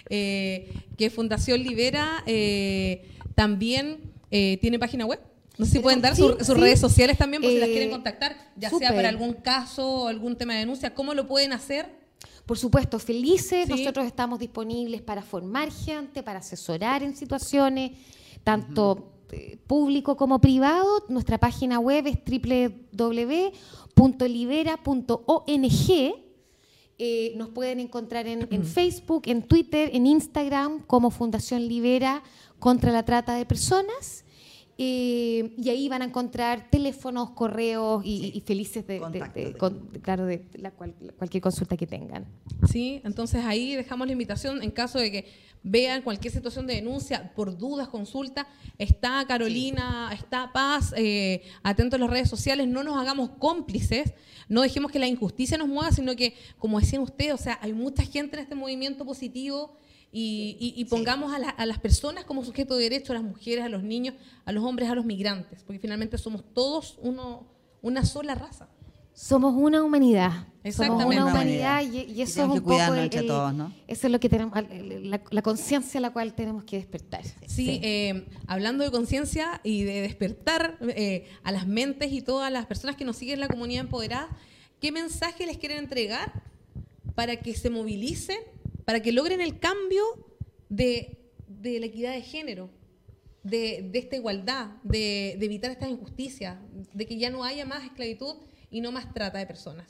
[0.10, 5.20] eh, que Fundación Libera eh, también tiene página web.
[5.60, 8.72] No sé si pueden dar sus redes sociales también por si las quieren contactar, ya
[8.72, 10.96] sea para algún caso o algún tema de denuncia.
[10.96, 11.88] ¿Cómo lo pueden hacer?
[12.48, 13.72] Por supuesto, felices, Sí.
[13.72, 17.92] nosotros estamos disponibles para formar gente, para asesorar en situaciones,
[18.44, 19.13] tanto
[19.68, 21.06] público como privado.
[21.10, 22.18] Nuestra página web es
[22.96, 23.34] www.libera.ong.
[27.00, 32.22] Eh, nos pueden encontrar en, en Facebook, en Twitter, en Instagram como Fundación Libera
[32.60, 34.24] contra la Trata de Personas.
[34.78, 38.32] Eh, y ahí van a encontrar teléfonos, correos y, Sí.
[38.36, 38.98] y felices de,
[40.02, 42.26] claro, de la cual- cualquier consulta que tengan.
[42.72, 45.26] Sí, entonces ahí dejamos la invitación en caso de que
[45.62, 48.48] vean cualquier situación de denuncia, por dudas, consulta,
[48.80, 54.14] está Carolina, está Paz, eh, atentos a las redes sociales, no nos hagamos cómplices,
[54.50, 57.74] no dejemos que la injusticia nos mueva, sino que, como decían ustedes, o sea, hay
[57.74, 59.78] mucha gente en este movimiento positivo
[60.14, 63.24] y, y- y pongamos a, la- a las personas como sujeto de derecho, a las
[63.24, 64.14] mujeres, a los niños,
[64.46, 67.48] a los hombres, a los migrantes, porque finalmente somos todos uno,
[67.82, 68.70] una sola raza.
[69.16, 70.32] Somos una humanidad.
[70.32, 71.16] Somos Exactamente.
[71.18, 73.74] una Una humanidad y, eso es tenemos un que cuidarnos poco el- el- todos, ¿no?
[73.88, 74.54] Eso es lo que tenemos,
[75.32, 77.22] la conciencia a la cual tenemos que despertar.
[77.48, 82.66] Sí, eh, hablando de conciencia y de despertar eh, a las mentes y todas las
[82.66, 84.30] personas que nos siguen en la comunidad empoderada,
[84.80, 86.42] ¿qué mensaje les quieren entregar
[87.14, 88.40] para que se movilicen,
[88.86, 90.04] para que logren el cambio
[90.70, 91.18] de,
[91.48, 92.70] de la equidad de género,
[93.44, 96.58] de, de esta igualdad, de, de evitar estas injusticias,
[96.94, 98.36] de que ya no haya más esclavitud
[98.70, 99.88] y no más trata de personas?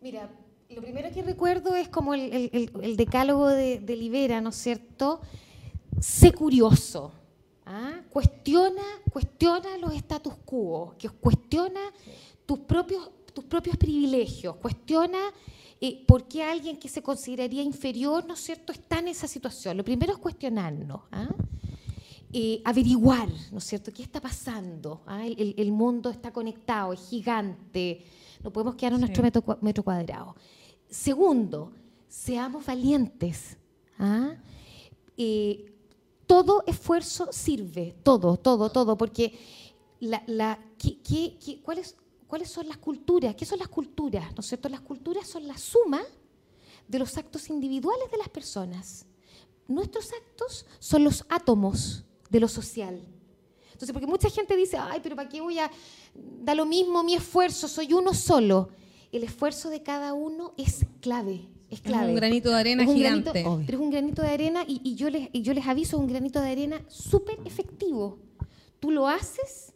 [0.00, 0.30] Mira,
[0.70, 5.20] lo primero que recuerdo es como el, el- decálogo de, de Libera, ¿no es cierto?
[6.00, 7.12] Sé curioso.
[7.66, 8.00] ¿ah?
[8.10, 8.82] Cuestiona,
[9.12, 11.80] cuestiona los status quo, que cuestiona
[12.46, 15.18] tus propios, tus propios privilegios, cuestiona
[15.86, 19.76] eh, por qué alguien que se consideraría inferior, ¿no es cierto?, está en esa situación.
[19.76, 21.00] Lo primero es cuestionarnos.
[21.12, 21.28] ¿ah?
[22.36, 25.02] eh, averiguar, ¿no es cierto?, qué está pasando.
[25.06, 25.24] ¿ah?
[25.26, 28.04] El, mundo está conectado, es gigante,
[28.42, 30.34] no podemos quedar en nuestro metro, cua- metro cuadrado.
[30.88, 31.72] Segundo,
[32.08, 33.56] seamos valientes.
[33.98, 34.34] ¿ah?
[35.16, 35.72] Eh,
[36.26, 39.38] todo esfuerzo sirve, todo, todo, todo, porque
[40.00, 41.94] la, la- ¿qué- qué- qué- cuáles,
[42.34, 43.36] ¿cuáles son las culturas?
[43.36, 44.32] ¿Qué son las culturas?
[44.34, 44.68] ¿No es cierto?
[44.68, 46.02] Las culturas son la suma
[46.88, 49.06] de los actos individuales de las personas.
[49.68, 53.00] Nuestros actos son los átomos de lo social.
[53.72, 55.70] Entonces, porque mucha gente dice, ay, pero ¿para qué voy a...
[56.42, 58.70] Da lo mismo mi esfuerzo, soy uno solo.
[59.12, 62.08] El esfuerzo de cada uno es clave, es Es clave.
[62.08, 63.30] un granito de arena Es un gigante.
[63.44, 65.98] granito- pero es un granito de arena y, y yo, les, y yo les aviso,
[65.98, 68.18] es un granito de arena súper efectivo.
[68.80, 69.72] Tú lo haces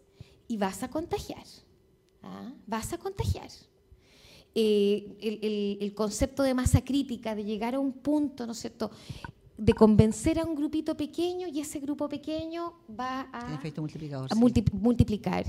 [0.49, 1.45] y vas a contagiar.
[2.29, 2.53] ¿Ah?
[2.67, 3.49] Vas a contagiar.
[4.55, 8.59] Eh, el, el- el concepto de masa crítica, de llegar a un punto, ¿no es
[8.59, 8.91] cierto?,
[9.57, 14.27] de convencer a un grupito pequeño y ese grupo pequeño va a Tiene efecto multiplicador.
[14.31, 14.41] a sí.
[14.41, 15.45] multi- multiplicar.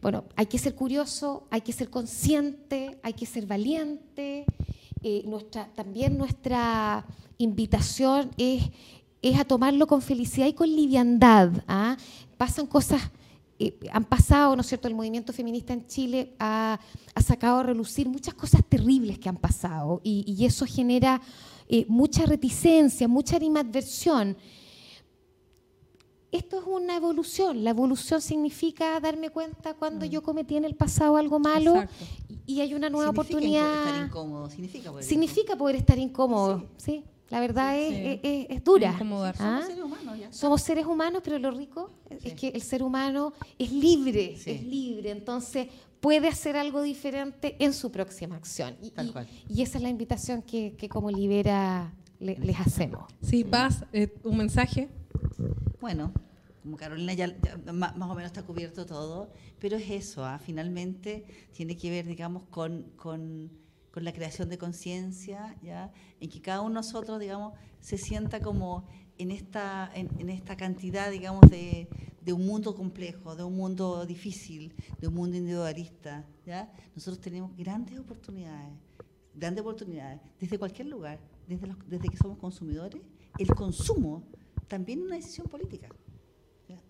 [0.00, 4.44] Bueno, hay que ser curioso, hay que ser consciente, hay que ser valiente.
[5.02, 7.04] Eh, nuestra, también nuestra
[7.38, 8.64] invitación es,
[9.22, 11.50] es a tomarlo con felicidad y con liviandad.
[11.66, 11.96] ¿ah?
[12.36, 13.02] Pasan cosas,
[13.66, 14.88] eh, han pasado, ¿no es cierto?
[14.88, 16.78] El movimiento feminista en Chile ha,
[17.14, 21.20] ha sacado a relucir muchas cosas terribles que han pasado y, y eso genera
[21.68, 24.36] eh, mucha reticencia, mucha animadversión
[26.32, 27.62] esto es una evolución.
[27.62, 32.04] La evolución significa darme cuenta cuando yo cometí en el pasado algo malo Exacto.
[32.46, 33.86] y, hay una nueva Significa oportunidad.
[33.86, 34.90] Estar incómodo, significa.
[34.90, 36.64] poder significa poder estar incómodo.
[36.78, 38.02] Sí, la verdad es, Sí.
[38.04, 38.90] es- es- es dura.
[38.90, 38.98] ¿ah?
[38.98, 40.32] Somos seres humanos, ya.
[40.32, 41.90] Somos seres humanos, pero lo rico
[42.22, 44.50] es que el ser humano es libre, Sí.
[44.50, 45.10] es libre.
[45.10, 45.68] Entonces
[46.00, 48.76] puede hacer algo diferente en su próxima acción.
[48.82, 49.28] Y, Tal cual.
[49.48, 53.04] y esa es la invitación que, que como Libera le- les hacemos.
[53.22, 54.88] Sí, Paz, eh, un mensaje.
[55.80, 56.12] Bueno,
[56.62, 57.34] como Carolina ya,
[57.72, 60.38] más, o menos está cubierto todo, pero es eso, ¿ah?
[60.38, 63.50] finalmente tiene que ver, digamos, con, con,
[63.92, 65.92] con la creación de conciencia, ¿ya?
[66.20, 68.86] En que cada uno de nosotros, digamos, se sienta como
[69.18, 71.88] en esta, en, esta cantidad, digamos, de,
[72.32, 76.72] un mundo complejo, de un mundo difícil, de un mundo individualista, ¿ya?
[76.94, 78.72] Nosotros tenemos grandes oportunidades,
[79.34, 83.02] grandes oportunidades, desde cualquier lugar, desde, los- desde que somos consumidores,
[83.38, 84.22] el consumo
[84.68, 85.88] también es una decisión política.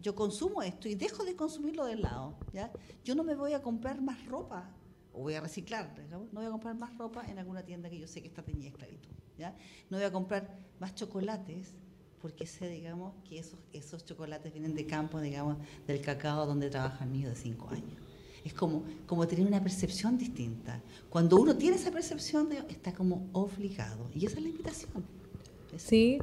[0.00, 2.34] Yo consumo esto y dejo de consumirlo del lado.
[2.52, 2.70] ¿ya?
[3.04, 4.70] Yo no me voy a comprar más ropa,
[5.14, 8.06] o voy a reciclar, no voy a comprar más ropa en alguna tienda que yo
[8.06, 9.10] sé que está teñida esclavitud.
[9.38, 9.54] ¿ya?
[9.90, 10.48] No voy a comprar
[10.80, 11.74] más chocolates
[12.20, 15.56] porque sé, digamos, que esos, esos chocolates vienen de campo, digamos,
[15.86, 17.98] del cacao donde trabajan niños de 5 años.
[18.44, 20.80] Es como, como tener una percepción distinta.
[21.10, 24.08] Cuando uno tiene esa percepción, está como obligado.
[24.14, 25.04] Y esa es la invitación.
[25.76, 26.18] Sí,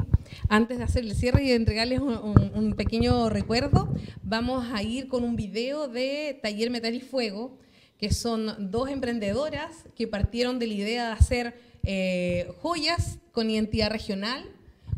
[0.47, 3.91] antes de hacer el cierre y de entregarles un, un- un pequeño recuerdo,
[4.23, 7.57] vamos a ir con un video de Taller Metal y Fuego,
[7.99, 13.91] que son dos emprendedoras que partieron de la idea de hacer eh, joyas con identidad
[13.91, 14.45] regional,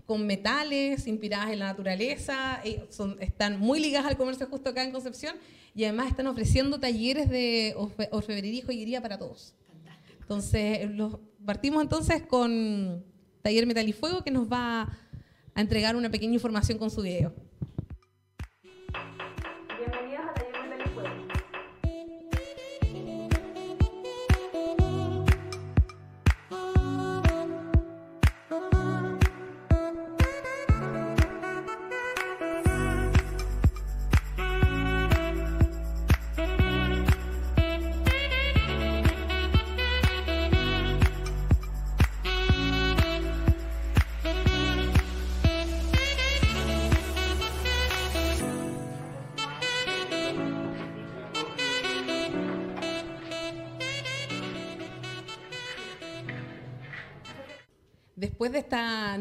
[0.06, 4.84] con metales inspiradas en la naturaleza, eh, son, están muy ligadas al comercio justo acá
[4.84, 5.36] en Concepción
[5.74, 7.76] y además están ofreciendo talleres de
[8.12, 9.56] orfebrería y joyería para todos.
[10.20, 13.04] Entonces, los, partimos entonces con
[13.42, 14.84] Taller Metal y Fuego que nos va
[15.54, 17.34] a entregar una pequeña información con su video.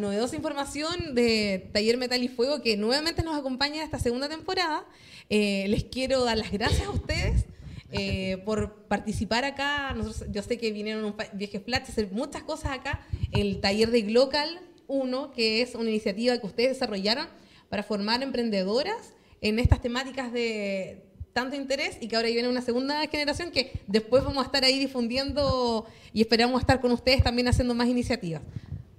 [0.00, 4.84] Novedosa información de Taller Metal y Fuego, que nuevamente nos acompaña en esta segunda temporada,
[5.28, 7.44] eh, les quiero dar las gracias a ustedes.
[7.92, 9.96] Eh, por participar acá.
[10.30, 13.04] yo sé que vinieron un viaje flash, hacer muchas cosas acá.
[13.32, 17.26] El taller de Glocal 1, que es una iniciativa que ustedes desarrollaron
[17.68, 23.06] para formar emprendedoras en estas temáticas de tanto interés y que ahora viene una segunda
[23.06, 27.74] generación que después vamos a estar ahí difundiendo y esperamos estar con ustedes también haciendo
[27.74, 28.42] más iniciativas.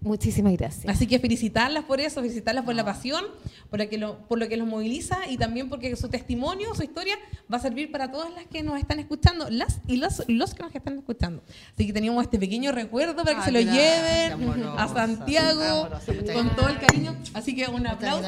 [0.03, 0.85] Muchísimas gracias.
[0.87, 3.23] Así que felicitarlas por eso, felicitarlas por la pasión,
[3.69, 6.81] por lo, que lo, por lo que los moviliza y también porque su testimonio, su
[6.81, 7.15] historia
[7.51, 10.63] va a servir para todas las que nos están escuchando, las y los, los que
[10.63, 11.43] nos están escuchando.
[11.75, 15.89] Así que teníamos este pequeño recuerdo para que se lo lleven a Santiago
[16.33, 17.15] con todo el cariño.
[17.35, 18.27] Así que un aplauso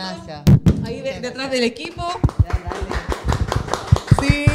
[0.83, 2.03] ahí detrás del equipo.
[4.21, 4.45] Sí.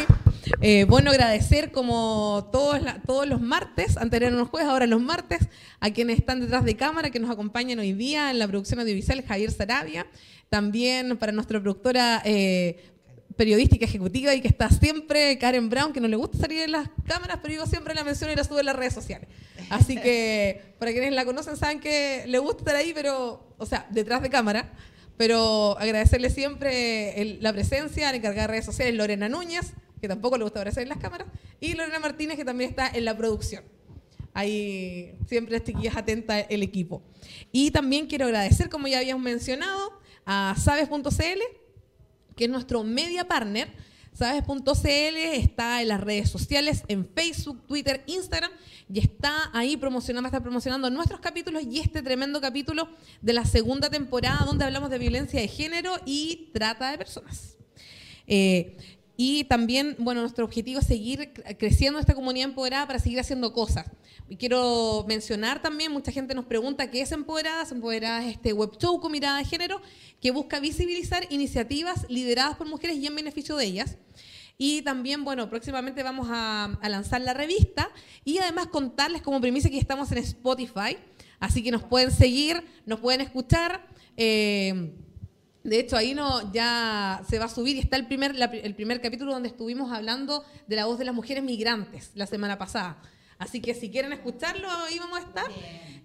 [0.60, 5.48] Eh, bueno, agradecer como todos, todos los martes, antes eran los jueves, ahora los martes,
[5.78, 9.24] a quienes están detrás de cámara, que nos acompañan hoy día en la producción audiovisual,
[9.24, 10.06] Javier Sarabia,
[10.48, 12.90] también para nuestra productora eh,
[13.36, 16.88] periodística ejecutiva y que está siempre, Karen Brown, que no le gusta salir en las
[17.06, 19.28] cámaras, pero yo siempre la menciono y la subo en las redes sociales.
[19.70, 23.86] Así que para quienes la conocen saben que le gusta estar ahí, pero, o sea,
[23.90, 24.72] detrás de cámara.
[25.16, 30.44] Pero agradecerle siempre la presencia, la encargada de redes sociales, Lorena Núñez, que tampoco le
[30.44, 31.28] gusta aparecer en las cámaras,
[31.60, 33.64] y Lorena Martínez, que también está en la producción.
[34.34, 37.02] Ahí siempre chiquillas atenta el equipo.
[37.50, 41.40] Y también quiero agradecer, como ya habíamos mencionado, a sabes.cl,
[42.36, 43.68] que es nuestro media partner.
[44.12, 48.50] Sabes.cl está en las redes sociales, en Facebook, Twitter, Instagram,
[48.92, 52.88] y está ahí promocionando, está promocionando nuestros capítulos y este tremendo capítulo
[53.22, 57.56] de la segunda temporada donde hablamos de violencia de género y trata de personas.
[58.26, 58.76] Eh,
[59.20, 63.86] y también, bueno, nuestro objetivo es seguir creciendo esta comunidad empoderada para seguir haciendo cosas.
[64.28, 67.72] Y quiero mencionar también, mucha gente nos pregunta qué es Empoderadas.
[67.72, 69.82] Empoderadas es este web show con mirada de género
[70.20, 73.96] que busca visibilizar iniciativas lideradas por mujeres y en beneficio de ellas.
[74.56, 77.90] Y también, bueno, próximamente vamos a, lanzar la revista
[78.24, 80.96] y además contarles como primicia que estamos en Spotify.
[81.40, 83.84] Así que nos pueden seguir, nos pueden escuchar.
[84.16, 84.92] Eh,
[85.64, 89.00] de hecho, ahí no, ya se va a subir y está el primer, el primer
[89.00, 93.02] capítulo donde estuvimos hablando de la voz de las mujeres migrantes la semana pasada.
[93.38, 95.50] Así que si quieren escucharlo, ahí vamos a estar.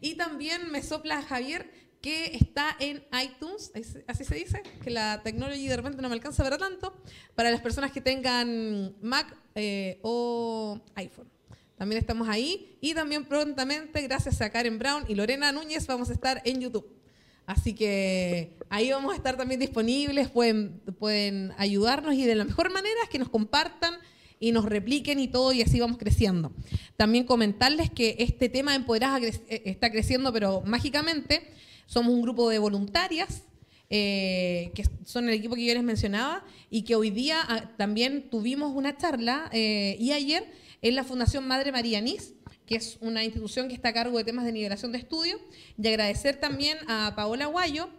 [0.02, 1.70] Y también me sopla Javier
[2.04, 3.72] que está en iTunes,
[4.08, 6.94] así se dice, que la tecnología de repente no me alcanza a ver tanto,
[7.34, 11.30] para las personas que tengan Mac eh, o iPhone.
[11.78, 16.14] También estamos ahí y también prontamente, gracias a Karen Brown y Lorena Núñez, vamos a
[16.14, 17.03] estar en YouTube.
[17.46, 22.72] Así que ahí vamos a estar también disponibles, pueden, pueden ayudarnos y de la mejor
[22.72, 23.96] manera es que nos compartan
[24.40, 26.52] y nos repliquen y todo y así vamos creciendo.
[26.96, 31.50] También comentarles que este tema de empoderadas eh, está creciendo pero mágicamente.
[31.86, 33.44] Somos un grupo de voluntarias
[33.90, 38.30] eh, que son el equipo que yo les mencionaba y que hoy día ah, también
[38.30, 40.50] tuvimos una charla eh, y ayer
[40.82, 42.34] en la Fundación Madre María Nis
[42.66, 45.38] que es una institución que está a cargo de temas de nivelación de estudio,
[45.78, 47.90] y agradecer también a Paola Guayo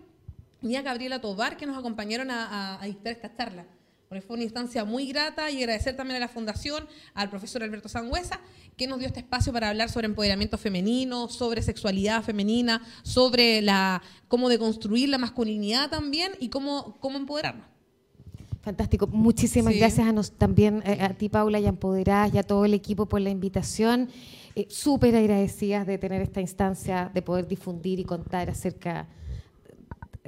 [0.63, 3.67] y a Gabriela Tobar que nos acompañaron a, dictar esta charla.
[4.09, 7.89] Porque fue una instancia muy grata y agradecer también a la Fundación, al profesor Alberto
[7.89, 8.41] Sangüesa,
[8.77, 14.03] que nos dio este espacio para hablar sobre empoderamiento femenino, sobre sexualidad femenina, sobre la,
[14.29, 17.67] cómo deconstruir la masculinidad también y cómo, cómo empoderarnos.
[18.65, 19.07] Fantástico.
[19.07, 22.65] Muchísimas gracias a nos, también eh, a, ti, Paula, y a Empoderás y a todo
[22.65, 24.09] el equipo por la invitación.
[24.57, 29.09] Eh, súper agradecidas de tener esta instancia, de poder difundir y contar acerca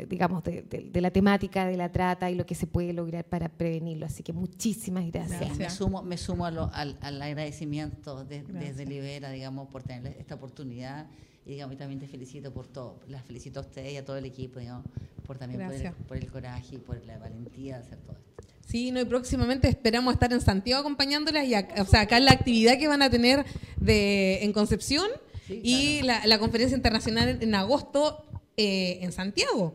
[0.08, 4.06] digamos, de, la temática de la trata y lo que se puede lograr para prevenirlo.
[4.06, 5.56] Así que muchísimas gracias.
[5.56, 11.06] Me sumo, me sumo al, agradecimiento desde Libera, digamos, por tener esta oportunidad.
[11.46, 13.00] Y digamos, también te felicito por todo.
[13.08, 14.84] Las felicito a ustedes y a todo el equipo, digamos,
[15.24, 15.62] por también
[16.06, 18.54] por el, coraje y por la valentía de hacer todo esto.
[18.66, 22.78] Sí, no, y próximamente esperamos estar en Santiago acompañándolas, y o sea, acá la actividad
[22.78, 23.46] que van a tener
[23.86, 25.08] de, en Concepción
[25.48, 28.24] y la, conferencia internacional en agosto
[28.56, 29.74] eh, en Santiago.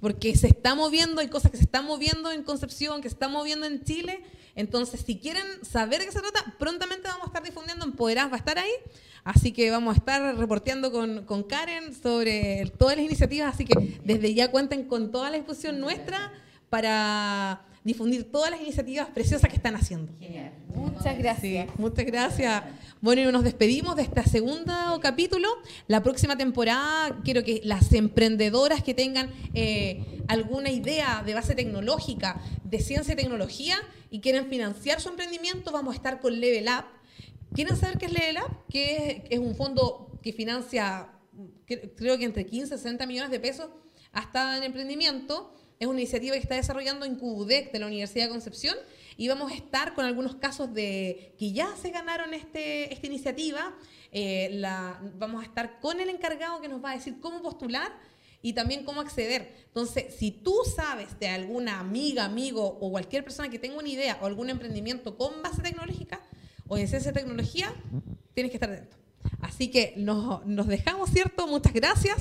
[0.00, 3.32] Porque se está moviendo, hay cosas que se están moviendo en Concepción, que se están
[3.32, 4.22] moviendo en Chile.
[4.56, 8.34] Entonces, si quieren saber de qué se trata, prontamente vamos a estar difundiendo, Empoderás va
[8.34, 8.72] a estar ahí.
[9.22, 13.54] Así que vamos a estar reporteando con, con Karen sobre todas las iniciativas.
[13.54, 16.32] Así que desde ya cuenten con toda la exposición nuestra
[16.70, 20.12] para difundir todas las iniciativas preciosas que están haciendo.
[20.18, 20.52] Genial.
[20.74, 21.68] Muchas gracias.
[21.78, 22.62] muchas gracias.
[23.00, 25.48] Bueno, y nos despedimos de este segundo capítulo.
[25.86, 32.40] La próxima temporada quiero que las emprendedoras que tengan eh, alguna idea de base tecnológica,
[32.64, 33.76] de ciencia y tecnología
[34.10, 36.84] y quieren financiar su emprendimiento, vamos a estar con Level Up.
[37.54, 38.56] ¿Quieren saber qué es Level Up?
[38.68, 41.08] Que es, un fondo que financia,
[41.96, 43.70] creo que entre 15 y 60 millones de pesos
[44.12, 48.30] hasta en emprendimiento es una iniciativa que está desarrollando en CUDEC de la Universidad de
[48.30, 48.76] Concepción
[49.16, 53.74] y vamos a estar con algunos casos de que ya se ganaron este, esta iniciativa.
[54.12, 54.62] Eh,
[55.16, 57.90] vamos a estar con el encargado que nos va a decir cómo postular
[58.42, 59.54] y también cómo acceder.
[59.68, 64.18] Entonces, si tú sabes de alguna amiga, amigo o cualquier persona que tenga una idea
[64.20, 66.20] o algún emprendimiento con base tecnológica
[66.68, 67.74] o en ciencia de tecnología,
[68.34, 68.99] tienes que estar dentro.
[69.40, 71.46] Así que nos, dejamos, ¿cierto?
[71.46, 72.16] Muchas gracias.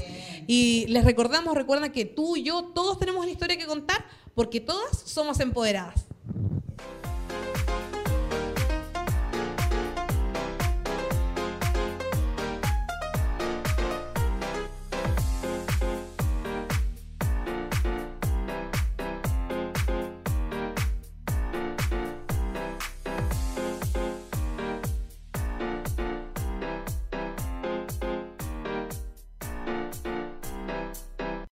[0.48, 4.60] Y les recordamos, recuerda que tú y yo, todos tenemos una historia que contar porque
[4.60, 6.06] todas somos empoderadas.